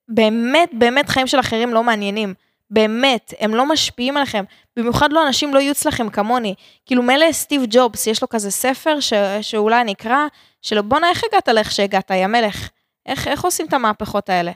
[0.08, 2.34] באמת, באמת חיים של אחרים לא מעניינים.
[2.70, 4.44] באמת, הם לא משפיעים עליכם.
[4.76, 6.54] במיוחד לא אנשים לא יהיו אצלכם כמוני.
[6.86, 9.12] כאילו מילא סטיב ג'ובס, יש לו כזה ספר ש...
[9.40, 10.26] שאולי אני אקרא,
[10.62, 12.70] של בואנה, איך הגעת לאיך שהגעת, יא מלך?
[13.06, 14.52] איך, איך עושים את המהפכות האלה?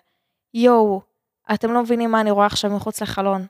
[0.54, 1.00] יואו,
[1.54, 3.46] אתם לא מבינים מה אני רואה עכשיו מחוץ לחלון.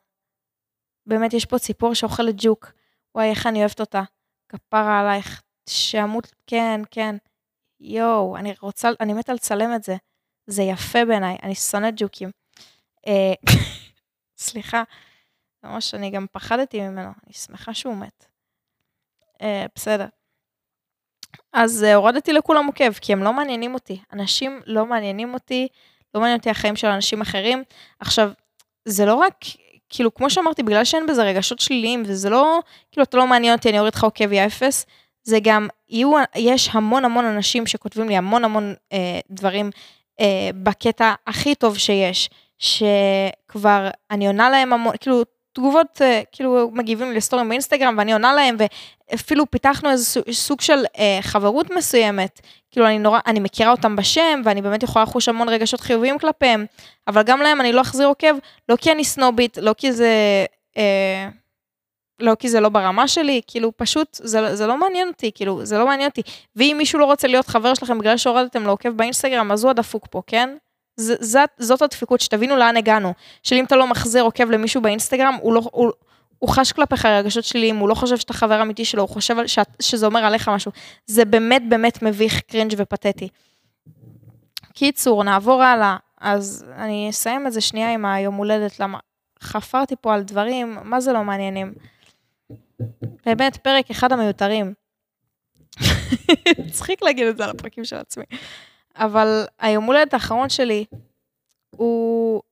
[1.06, 2.72] באמת, יש פה ציפור שאוכלת ג'וק.
[3.14, 4.02] וואי, איך אני אוהבת אותה.
[4.48, 7.16] כפרה עלייך, שאמות, כן, כן.
[7.80, 9.96] יואו, אני רוצה, אני מתה לצלם את זה.
[10.50, 12.30] זה יפה בעיניי, אני שונאת ג'וקים.
[13.06, 13.32] אה,
[14.38, 14.82] סליחה,
[15.64, 18.26] ממש, אני גם פחדתי ממנו, אני שמחה שהוא מת.
[19.42, 20.06] אה, בסדר.
[21.52, 24.00] אז אה, הורדתי לכולם עוקב, כי הם לא מעניינים אותי.
[24.12, 25.68] אנשים לא מעניינים אותי,
[26.14, 27.62] לא מעניין אותי החיים של אנשים אחרים.
[28.00, 28.30] עכשיו,
[28.84, 29.34] זה לא רק,
[29.88, 32.60] כאילו, כמו שאמרתי, בגלל שאין בזה רגשות שליליים, וזה לא,
[32.92, 34.86] כאילו, אתה לא מעניין אותי, אני אוריד לך עוקב, יא אפס,
[35.22, 39.70] זה גם, יהיו, יש המון המון אנשים שכותבים לי המון המון אה, דברים
[40.20, 47.12] אה, בקטע הכי טוב שיש, שכבר אני עונה להם המון, כאילו, תגובות, אה, כאילו, מגיבים
[47.12, 48.56] לסטורים באינסטגרם ואני עונה להם,
[49.10, 52.40] ואפילו פיתחנו איזה סוג של אה, חברות מסוימת.
[52.70, 56.66] כאילו, אני נורא, אני מכירה אותם בשם, ואני באמת יכולה לחוש המון רגשות חיוביים כלפיהם,
[57.08, 58.34] אבל גם להם אני לא אחזיר עוקב,
[58.68, 60.44] לא כי אני סנובית, לא כי זה...
[60.76, 61.28] אה,
[62.20, 65.78] לא כי זה לא ברמה שלי, כאילו פשוט זה, זה לא מעניין אותי, כאילו זה
[65.78, 66.22] לא מעניין אותי.
[66.56, 70.06] ואם מישהו לא רוצה להיות חבר שלכם בגלל שהורדתם לו עוקב באינסטגרם, אז הוא הדפוק
[70.10, 70.56] פה, כן?
[70.96, 73.12] ז, זאת, זאת הדפיקות, שתבינו לאן הגענו.
[73.42, 75.60] של אם אתה לא מחזיר עוקב למישהו באינסטגרם, הוא לא...
[75.72, 75.90] הוא,
[76.38, 79.68] הוא חש כלפיך רגשות שליליים, הוא לא חושב שאתה חבר אמיתי שלו, הוא חושב שאת,
[79.82, 80.72] שזה אומר עליך משהו.
[81.06, 83.28] זה באמת באמת מביך, קרינג' ופתטי.
[84.72, 85.96] קיצור, נעבור הלאה.
[86.20, 88.98] אז אני אסיים את זה שנייה עם היום הולדת, למה
[89.42, 91.72] חפרתי פה על דברים, מה זה לא מעניינים.
[93.26, 94.74] באמת, פרק אחד המיותרים.
[96.66, 98.24] מצחיק להגיד את זה על הפרקים של עצמי.
[98.96, 100.84] אבל היום הולדת האחרון שלי,
[101.76, 102.42] הוא,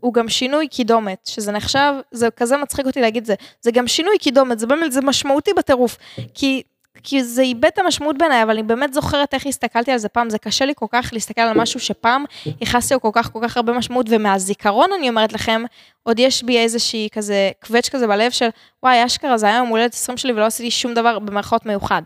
[0.00, 4.18] הוא גם שינוי קידומת, שזה נחשב, זה כזה מצחיק אותי להגיד זה, זה גם שינוי
[4.18, 5.96] קידומת, זה באמת, זה משמעותי בטירוף.
[6.34, 6.62] כי
[7.02, 10.30] כי זה איבד את המשמעות בעיניי, אבל אני באמת זוכרת איך הסתכלתי על זה פעם,
[10.30, 12.24] זה קשה לי כל כך להסתכל על משהו שפעם
[12.60, 15.62] ייחסתי לו כל כך כל כך הרבה משמעות, ומהזיכרון אני אומרת לכם,
[16.02, 18.48] עוד יש בי איזושהי כזה קווץ' כזה בלב של,
[18.82, 22.02] וואי, אשכרה, זה היה יום הולדת 20 שלי ולא עשיתי שום דבר במרכאות מיוחד.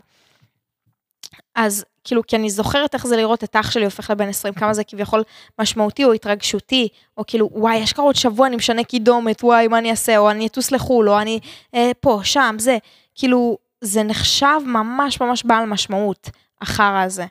[1.54, 4.74] אז כאילו, כי אני זוכרת איך זה לראות את אח שלי הופך לבן 20, כמה
[4.74, 5.22] זה כביכול
[5.60, 6.88] משמעותי או התרגשותי,
[7.18, 10.46] או כאילו, וואי, אשכרה עוד שבוע אני משנה קידומת, וואי, מה אני אעשה, או אני
[10.46, 11.40] אטוס לחו"ל, או אני
[11.74, 12.78] אה, פה, שם, זה.
[13.14, 16.30] כאילו, זה נחשב ממש ממש בעל משמעות,
[16.60, 17.26] החרא הזה.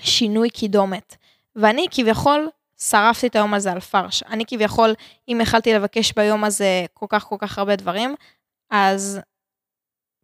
[0.00, 1.16] שינוי קידומת.
[1.56, 2.48] ואני כביכול
[2.80, 4.22] שרפתי את היום הזה על פרש.
[4.22, 4.94] אני כביכול,
[5.28, 8.14] אם יכלתי לבקש ביום הזה כל כך כל כך הרבה דברים,
[8.70, 9.20] אז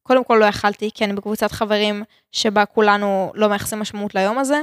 [0.03, 4.62] קודם כל לא יכלתי, כי אני בקבוצת חברים שבה כולנו לא מייחסים משמעות ליום הזה.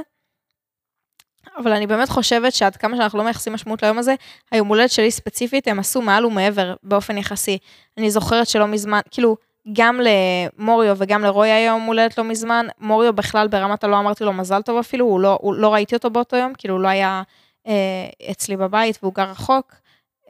[1.56, 4.14] אבל אני באמת חושבת שעד כמה שאנחנו לא מייחסים משמעות ליום הזה,
[4.50, 7.58] היום הולדת שלי ספציפית, הם עשו מעל ומעבר באופן יחסי.
[7.98, 9.36] אני זוכרת שלא מזמן, כאילו,
[9.72, 14.32] גם למוריו וגם לרוי היה יום הולדת לא מזמן, מוריו בכלל ברמת הלא אמרתי לו
[14.32, 17.22] מזל טוב אפילו, הוא לא, הוא, לא ראיתי אותו באותו יום, כאילו הוא לא היה
[17.66, 19.74] אה, אצלי בבית והוא גר רחוק,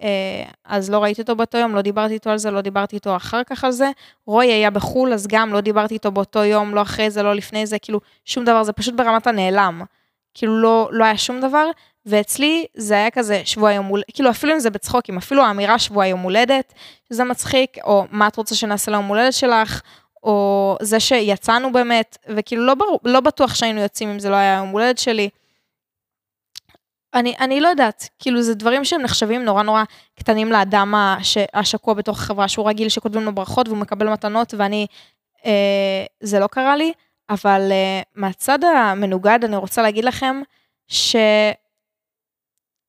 [0.03, 3.17] אה, אז לא ראיתי אותו באותו יום, לא דיברתי איתו על זה, לא דיברתי איתו
[3.17, 3.91] אחר כך על זה.
[4.27, 7.67] רוי היה בחו"ל, אז גם לא דיברתי איתו באותו יום, לא אחרי זה, לא לפני
[7.67, 9.83] זה, כאילו שום דבר, זה פשוט ברמת הנעלם.
[10.35, 11.67] כאילו לא, לא היה שום דבר,
[12.07, 16.07] ואצלי זה היה כזה שבוע יום הולדת, כאילו אפילו אם זה בצחוקים, אפילו האמירה שבוע
[16.07, 16.73] יום הולדת,
[17.13, 19.81] שזה מצחיק, או מה את רוצה שנעשה ליום הולדת שלך,
[20.23, 24.57] או זה שיצאנו באמת, וכאילו לא, ברור, לא בטוח שהיינו יוצאים אם זה לא היה
[24.57, 25.29] יום הולדת שלי.
[27.15, 29.85] אני, אני לא יודעת, כאילו זה דברים שהם נחשבים נורא נורא
[30.19, 34.87] קטנים לאדם הש, השקוע בתוך החברה, שהוא רגיל שכותבים לו ברכות והוא מקבל מתנות, ואני,
[35.47, 36.93] אה, זה לא קרה לי,
[37.31, 40.43] אבל אה, מהצד המנוגד אני רוצה להגיד לכם,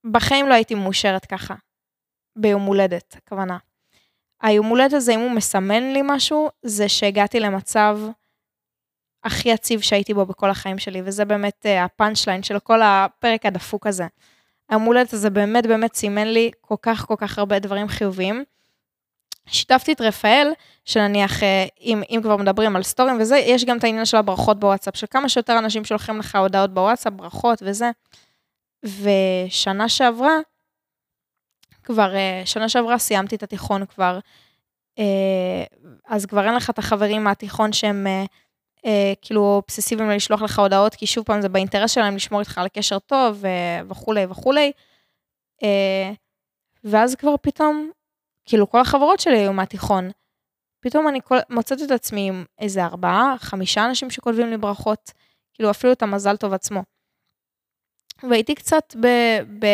[0.07, 1.55] שבחיים לא הייתי מאושרת ככה,
[2.35, 3.57] ביום הולדת, הכוונה.
[4.41, 7.99] היום הולדת הזה, אם הוא מסמן לי משהו, זה שהגעתי למצב
[9.23, 13.45] הכי יציב שהייתי בו בכל החיים שלי, וזה באמת uh, הפאנצ' ליין של כל הפרק
[13.45, 14.07] הדפוק הזה.
[14.69, 18.43] היום הולדת הזה באמת באמת סימן לי כל כך כל כך הרבה דברים חיוביים.
[19.47, 20.51] שיתפתי את רפאל,
[20.85, 24.59] שנניח, אה, אם, אם כבר מדברים על סטורים וזה, יש גם את העניין של הברכות
[24.59, 27.91] בוואטסאפ, של כמה שיותר אנשים שולחים לך הודעות בוואטסאפ, ברכות וזה.
[28.85, 30.39] ושנה שעברה,
[31.83, 34.19] כבר, אה, שנה שעברה סיימתי את התיכון כבר,
[34.99, 35.63] אה,
[36.07, 38.07] אז כבר אין לך את החברים מהתיכון שהם
[38.85, 42.67] אה, כאילו אובססיביים לשלוח לך הודעות, כי שוב פעם זה באינטרס שלהם לשמור איתך על
[42.67, 43.43] קשר טוב
[43.89, 44.71] וכולי וכולי.
[46.83, 47.91] ואז כבר פתאום,
[48.45, 50.09] כאילו כל החברות שלי היו מהתיכון.
[50.79, 55.11] פתאום אני כל, מוצאת את עצמי עם איזה ארבעה, חמישה אנשים שכותבים לי ברכות,
[55.53, 56.83] כאילו אפילו את המזל טוב עצמו.
[58.29, 59.07] והייתי קצת ב,
[59.59, 59.67] ב,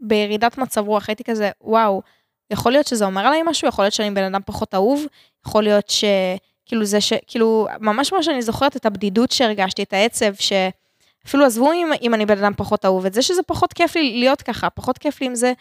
[0.00, 2.02] בירידת מצב רוח, הייתי כזה, וואו,
[2.50, 5.04] יכול להיות שזה אומר עליי משהו, יכול להיות שאני בן אדם פחות אהוב,
[5.46, 7.12] יכול להיות שכאילו זה ש...
[7.26, 12.26] כאילו, ממש מה שאני זוכרת את הבדידות שהרגשתי, את העצב, שאפילו עזבו אם, אם אני
[12.26, 15.26] בן אדם פחות אהוב, את זה שזה פחות כיף לי להיות ככה, פחות כיף לי
[15.26, 15.52] עם זה.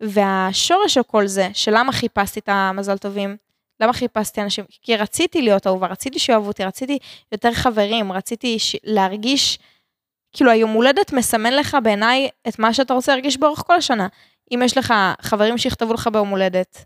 [0.00, 3.36] והשורש של כל זה, שלמה חיפשתי את המזל טובים,
[3.80, 4.64] למה חיפשתי אנשים?
[4.82, 6.98] כי רציתי להיות אהובה, רציתי שאוהבו אותי, רציתי
[7.32, 8.76] יותר חברים, רציתי ש...
[8.84, 9.58] להרגיש,
[10.34, 14.08] כאילו היום הולדת מסמן לך בעיניי את מה שאתה רוצה להרגיש באורך כל השנה.
[14.54, 16.84] אם יש לך חברים שיכתבו לך ביום הולדת,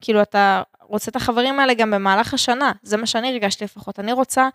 [0.00, 3.98] כאילו אתה רוצה את החברים האלה גם במהלך השנה, זה מה שאני הרגשתי לפחות.
[3.98, 4.48] אני רוצה,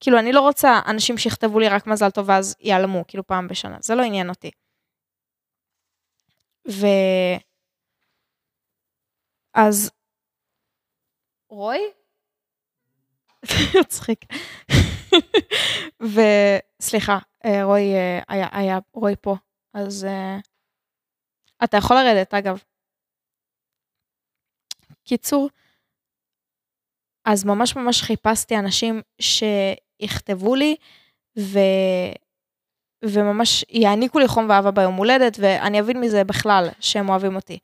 [0.00, 3.76] כאילו אני לא רוצה אנשים שיכתבו לי רק מזל טוב ואז ייעלמו, כאילו פעם בשנה,
[3.80, 4.50] זה לא עניין אותי.
[6.68, 6.86] ו...
[9.54, 9.90] אז...
[11.48, 11.78] רוי?
[13.80, 14.24] מצחיק.
[16.00, 19.36] וסליחה, אה, רוי אה, היה, היה רוי פה.
[19.74, 20.40] אז uh,
[21.64, 22.62] אתה יכול לרדת, אגב.
[25.04, 25.48] קיצור,
[27.24, 30.76] אז ממש ממש חיפשתי אנשים שיכתבו לי,
[31.38, 31.58] ו...
[33.04, 37.58] וממש יעניקו לי חום ואהבה ביום הולדת, ואני אבין מזה בכלל שהם אוהבים אותי.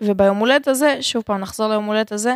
[0.00, 2.34] וביום הולדת הזה, שוב פעם, נחזור ליום הולדת הזה,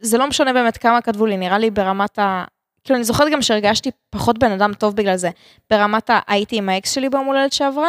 [0.00, 2.44] זה לא משנה באמת כמה כתבו לי, נראה לי ברמת ה...
[2.84, 5.30] כאילו, אני זוכרת גם שהרגשתי פחות בן אדם טוב בגלל זה.
[5.70, 7.88] ברמת הייתי עם האקס שלי ביום הולדת שעברה,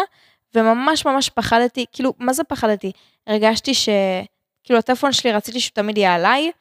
[0.56, 2.92] וממש ממש פחדתי, כאילו, מה זה פחדתי?
[3.28, 3.90] הרגשתי ש...
[4.64, 6.52] כאילו, הטלפון שלי רציתי שהוא תמיד יהיה עליי,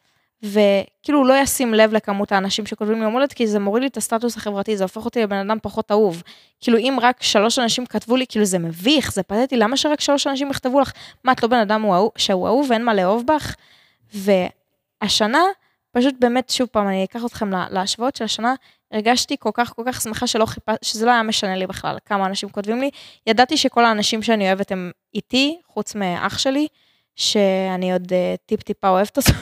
[0.42, 3.96] וכאילו, לא ישים לב לכמות האנשים שכותבים לי יום הולדת, כי זה מוריד לי את
[3.96, 6.22] הסטטוס החברתי, זה הופך אותי לבן אדם פחות אהוב.
[6.60, 10.26] כאילו, אם רק שלוש אנשים כתבו לי, כאילו, זה מביך, זה פתטי, למה שרק שלוש
[10.26, 10.92] אנשים יכתבו לך?
[11.24, 11.84] מה, את לא בן אדם
[12.18, 13.54] שהוא אהוב ואין מה לאהוב בך?
[15.02, 15.42] והשנה,
[15.92, 18.54] פשוט באמת, שוב פעם, אני אקח אתכם להשוואות של השנה,
[18.92, 20.64] הרגשתי כל כך כל כך שמחה שלא חיפ...
[20.82, 22.90] שזה לא היה משנה לי בכלל כמה אנשים כותבים לי.
[23.26, 26.66] ידעתי שכל האנשים שאני אוהבת הם איתי, חוץ מאח שלי,
[27.16, 29.30] שאני עוד uh, טיפ-טיפה אוהבת אותו.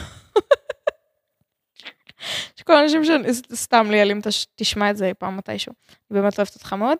[2.59, 4.19] שכל האנשים שאני, סתם ליאל, אם
[4.55, 5.73] תשמע את זה פעם מתישהו,
[6.11, 6.97] אני באמת אוהבת אותך מאוד.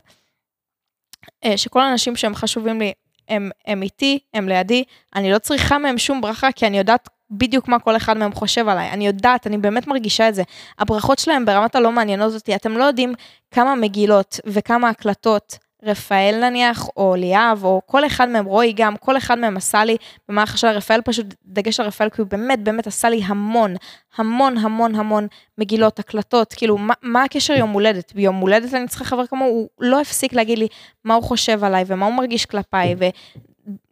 [1.46, 2.94] Uh, שכל האנשים שהם חשובים לי,
[3.28, 4.84] הם, הם איתי, הם לידי,
[5.16, 8.68] אני לא צריכה מהם שום ברכה, כי אני יודעת בדיוק מה כל אחד מהם חושב
[8.68, 8.90] עליי.
[8.92, 10.44] אני יודעת, אני באמת מרגישה את זה.
[10.80, 12.56] הברכות שלהם ברמת הלא מעניינות אותי.
[12.56, 13.14] אתם לא יודעים
[13.52, 19.18] כמה מגילות וכמה הקלטות רפאל נניח, או ליאב, או כל אחד מהם, רועי גם, כל
[19.18, 19.98] אחד מהם עשה לי
[20.30, 23.76] במהלך השנה, רפאל פשוט, דגש על רפאל, כי הוא באמת באמת עשה לי המון,
[24.18, 28.14] המון המון המון מגילות, הקלטות, כאילו, מה, מה הקשר יום הולדת?
[28.14, 30.68] ביום הולדת אני צריכה חבר כמוהו, הוא לא הפסיק להגיד לי
[31.04, 32.96] מה הוא חושב עליי, ומה הוא מרגיש כלפיי,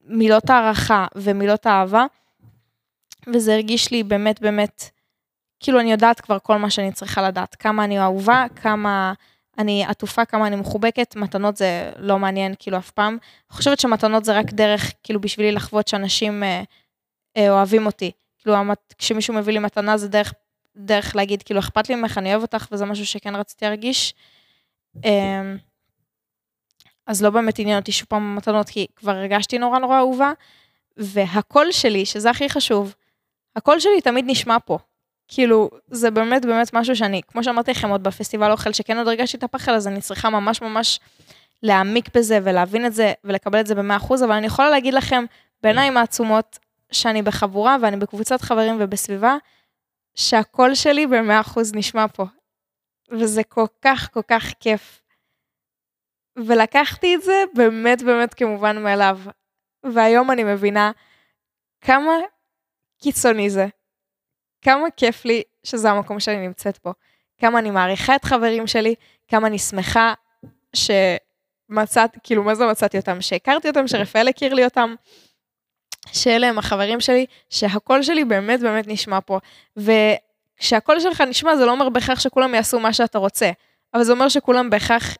[0.07, 2.05] ומילות הערכה ומילות האהבה.
[3.33, 4.89] וזה הרגיש לי באמת באמת,
[5.59, 9.13] כאילו אני יודעת כבר כל מה שאני צריכה לדעת, כמה אני אהובה, כמה
[9.57, 13.13] אני עטופה, כמה אני מחובקת, מתנות זה לא מעניין כאילו אף פעם.
[13.13, 16.63] אני חושבת שמתנות זה רק דרך כאילו בשבילי לחוות שאנשים אה,
[17.37, 18.11] אה, אוהבים אותי.
[18.37, 18.55] כאילו
[18.97, 20.33] כשמישהו מביא לי מתנה זה דרך,
[20.77, 24.13] דרך להגיד כאילו אכפת לי ממך, אני אוהב אותך וזה משהו שכן רציתי להרגיש.
[25.05, 25.55] אה,
[27.07, 30.31] אז לא באמת עניין אותי שוב פעם מתנות, כי כבר הרגשתי נורא נורא אהובה,
[30.97, 32.95] והקול שלי, שזה הכי חשוב,
[33.55, 34.77] הקול שלי תמיד נשמע פה.
[35.27, 39.37] כאילו, זה באמת באמת משהו שאני, כמו שאמרתי לכם עוד בפסטיבל אוכל, שכן עוד הרגשתי
[39.37, 40.99] את הפחד, אז אני צריכה ממש ממש
[41.63, 45.25] להעמיק בזה ולהבין את זה ולקבל את זה ב-100%, אבל אני יכולה להגיד לכם,
[45.63, 46.59] בעיניים העצומות,
[46.91, 49.37] שאני בחבורה ואני בקבוצת חברים ובסביבה,
[50.15, 52.25] שהקול שלי ב-100% נשמע פה.
[53.11, 55.01] וזה כל כך כל כך כיף.
[56.37, 59.19] ולקחתי את זה באמת באמת כמובן מאליו.
[59.93, 60.91] והיום אני מבינה
[61.81, 62.11] כמה
[63.01, 63.67] קיצוני זה.
[64.61, 66.93] כמה כיף לי שזה המקום שאני נמצאת בו.
[67.37, 68.95] כמה אני מעריכה את חברים שלי,
[69.27, 70.13] כמה אני שמחה
[70.73, 73.21] שמצאת, כאילו, מה זה מצאתי אותם?
[73.21, 74.95] שהכרתי אותם, שרפאל הכיר לי אותם,
[76.11, 79.39] שאלה הם החברים שלי, שהקול שלי באמת באמת נשמע פה.
[79.77, 83.51] וכשהקול שלך נשמע, זה לא אומר בהכרח שכולם יעשו מה שאתה רוצה,
[83.93, 85.17] אבל זה אומר שכולם בהכרח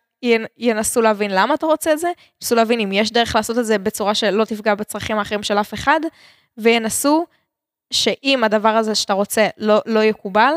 [0.57, 2.11] ינסו להבין למה אתה רוצה את זה,
[2.41, 5.73] ינסו להבין אם יש דרך לעשות את זה בצורה שלא תפגע בצרכים האחרים של אף
[5.73, 5.99] אחד,
[6.57, 7.25] וינסו
[7.93, 10.53] שאם הדבר הזה שאתה רוצה לא, לא יקובל,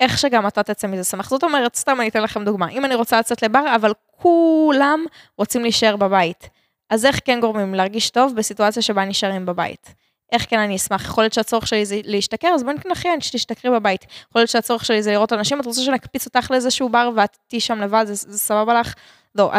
[0.00, 1.30] איך שגם אתה תצא מזה שמח.
[1.30, 5.04] זאת אומרת, סתם אני אתן לכם דוגמה, אם אני רוצה לצאת לבר, אבל כולם
[5.38, 6.48] רוצים להישאר בבית,
[6.90, 9.94] אז איך כן גורמים להרגיש טוב בסיטואציה שבה נשארים בבית?
[10.32, 11.04] איך כן אני אשמח?
[11.04, 14.06] יכול להיות שהצורך שלי זה להשתכר, אז בואי נתנחי, שתשתכרי בבית.
[14.30, 17.60] יכול להיות שהצורך שלי זה לראות אנשים, את רוצה שנקפיץ אותך לאיזשהו בר ואת תהיי
[17.60, 18.94] שם לבד, זה, זה סבבה לך?
[19.34, 19.52] לא,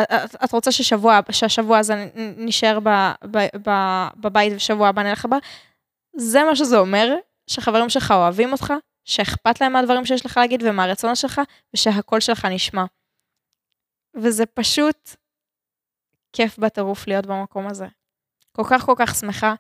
[0.44, 3.12] את, רוצה ששבוע, שהשבוע הזה נשאר ב,
[4.18, 5.38] בבית ושבוע הבא נלך לבר?
[6.18, 7.16] זה מה שזה אומר,
[7.48, 8.74] שחברים שלך אוהבים אותך,
[9.06, 11.42] שאכפת להם מהדברים שיש לך להגיד ומהרצונות שלך,
[11.74, 12.86] ושהקול שלך נשמע.
[14.16, 15.10] וזה פשוט
[16.34, 17.88] כיף בטירוף להיות במקום הזה.
[18.52, 19.54] כל כך כל כך שמחה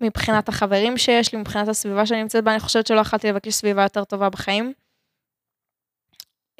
[0.00, 3.82] מבחינת החברים שיש לי, מבחינת הסביבה שאני נמצאת בה, אני חושבת שלא יכולתי לבקש סביבה
[3.82, 4.72] יותר טובה בחיים.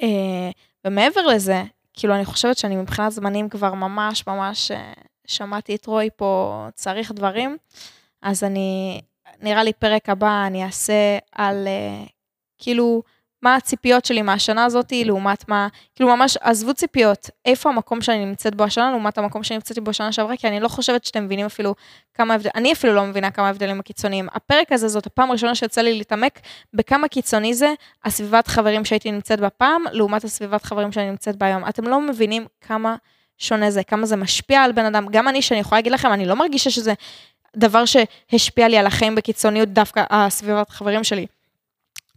[0.01, 0.49] אה,
[0.85, 4.93] ומעבר לזה, כאילו, אני חושבת שאני מבחינת זמנים כבר ממש ממש אה,
[5.27, 7.57] שמעתי את רוי פה, צריך דברים,
[8.21, 9.01] אז אני,
[9.41, 12.05] נראה לי פרק הבא אני אעשה על, אה,
[12.57, 13.03] כאילו,
[13.41, 18.55] מה הציפיות שלי מהשנה הזאת, לעומת מה, כאילו ממש עזבו ציפיות, איפה המקום שאני נמצאת
[18.55, 21.45] בו השנה, לעומת המקום שאני נמצאתי בו השנה שעברה, כי אני לא חושבת שאתם מבינים
[21.45, 21.75] אפילו
[22.13, 24.27] כמה הבדלים, אני אפילו לא מבינה כמה הבדלים הקיצוניים.
[24.33, 26.39] הפרק הזה זאת הפעם הראשונה שיצא לי להתעמק
[26.73, 27.73] בכמה קיצוני זה
[28.05, 31.67] הסביבת חברים שהייתי נמצאת בה פעם, לעומת הסביבת חברים שאני נמצאת בה היום.
[31.69, 32.95] אתם לא מבינים כמה
[33.37, 35.07] שונה זה, כמה זה משפיע על בן אדם.
[35.11, 36.93] גם אני, שאני יכולה להגיד לכם, אני לא מרגישה שזה
[37.57, 41.25] דבר שהשפיע לי על החיים בקיצוניות, דווקא הסביבת חברים שלי.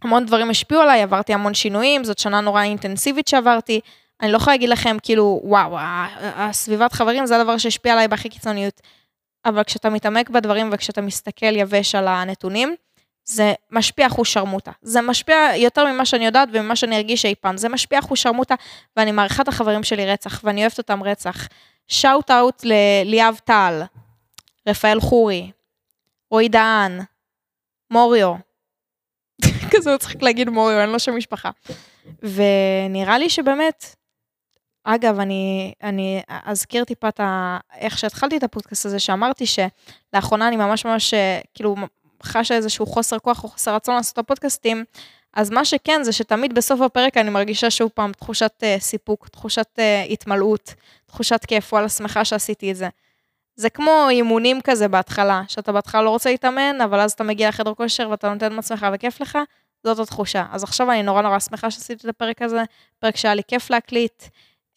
[0.03, 3.79] המון דברים השפיעו עליי, עברתי המון שינויים, זאת שנה נורא אינטנסיבית שעברתי.
[4.21, 5.77] אני לא יכולה להגיד לכם, כאילו, וואו,
[6.19, 8.81] הסביבת חברים זה הדבר שהשפיע עליי בהכי קיצוניות.
[9.45, 12.75] אבל כשאתה מתעמק בדברים וכשאתה מסתכל יבש על הנתונים,
[13.25, 14.71] זה משפיע אחוז שרמוטה.
[14.81, 17.57] זה משפיע יותר ממה שאני יודעת וממה שאני ארגיש אי פעם.
[17.57, 18.55] זה משפיע אחוז שרמוטה,
[18.97, 21.47] ואני מעריכה את החברים שלי רצח, ואני אוהבת אותם רצח.
[21.87, 23.81] שאוט אאוט לליאב טל,
[24.67, 25.51] רפאל חורי,
[26.31, 26.99] רועי דהן,
[27.91, 28.33] מוריו,
[29.71, 31.49] כזה מצחיק להגיד מוריו, אין לו שם משפחה.
[32.21, 33.95] ונראה לי שבאמת,
[34.83, 37.57] אגב, אני, אני אזכיר טיפה את ה...
[37.77, 41.13] איך שהתחלתי את הפודקאסט הזה, שאמרתי שלאחרונה אני ממש ממש,
[41.53, 41.75] כאילו,
[42.23, 44.85] חשה איזשהו חוסר כוח או חוסר רצון לעשות את הפודקאסטים,
[45.33, 49.79] אז מה שכן זה שתמיד בסוף הפרק אני מרגישה שוב פעם תחושת uh, סיפוק, תחושת
[49.79, 50.73] uh, התמלאות,
[51.05, 52.89] תחושת כיף, וואלה, שמחה שעשיתי את זה.
[53.55, 57.73] זה כמו אימונים כזה בהתחלה, שאתה בהתחלה לא רוצה להתאמן, אבל אז אתה מגיע לחדר
[57.73, 59.37] כושר ואתה נותן מעצמך וכיף לך,
[59.83, 60.45] זאת התחושה.
[60.51, 62.63] אז עכשיו אני נורא נורא שמחה שעשיתי את הפרק הזה,
[62.99, 64.23] פרק שהיה לי כיף להקליט.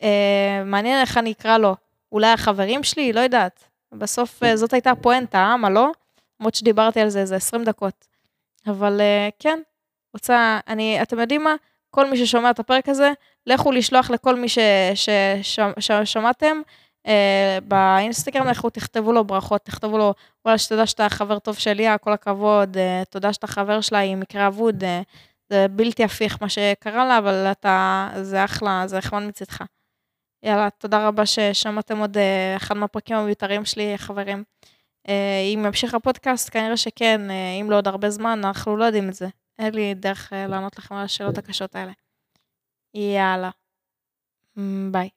[0.03, 1.77] אה, מעניין איך אני אקרא לו.
[2.12, 3.12] אולי החברים שלי?
[3.12, 3.64] לא יודעת.
[3.93, 5.57] בסוף אה, זאת הייתה הפואנטה, אה?
[5.57, 5.91] מה לא?
[6.41, 8.07] למרות שדיברתי על זה איזה 20 דקות.
[8.66, 9.59] אבל אה, כן,
[10.14, 11.55] רוצה, אני, אתם יודעים מה?
[11.91, 13.12] כל מי ששומע את הפרק הזה,
[13.47, 14.47] לכו לשלוח לכל מי
[15.81, 16.47] ששמעתם.
[16.47, 16.62] אה,
[17.69, 22.13] באינסטגרם לכו תכתבו לו ברכות, תכתבו לו, וואלה, שתדע שאתה חבר טוב של ליה, כל
[22.13, 25.03] הכבוד, אה, תודה שאתה חבר שלה עם מקרה אבוד, אה,
[25.51, 29.65] זה בלתי הפיך מה שקרה לה, אבל אתה, זה אחלה, זה נחמד מצדך.
[30.43, 32.17] יאללה, תודה רבה ששמעתם עוד
[32.57, 34.45] אחד מהפרקים המיותרים שלי, חברים.
[35.55, 37.21] אם ימשיך הפודקאסט, כנראה שכן,
[37.61, 39.29] אם לא עוד הרבה זמן, אנחנו לא יודעים את זה.
[39.59, 41.93] אין לי דרך לענות לכם על השאלות הקשות האלה.
[42.95, 43.51] יאללה.
[44.91, 45.16] ביי.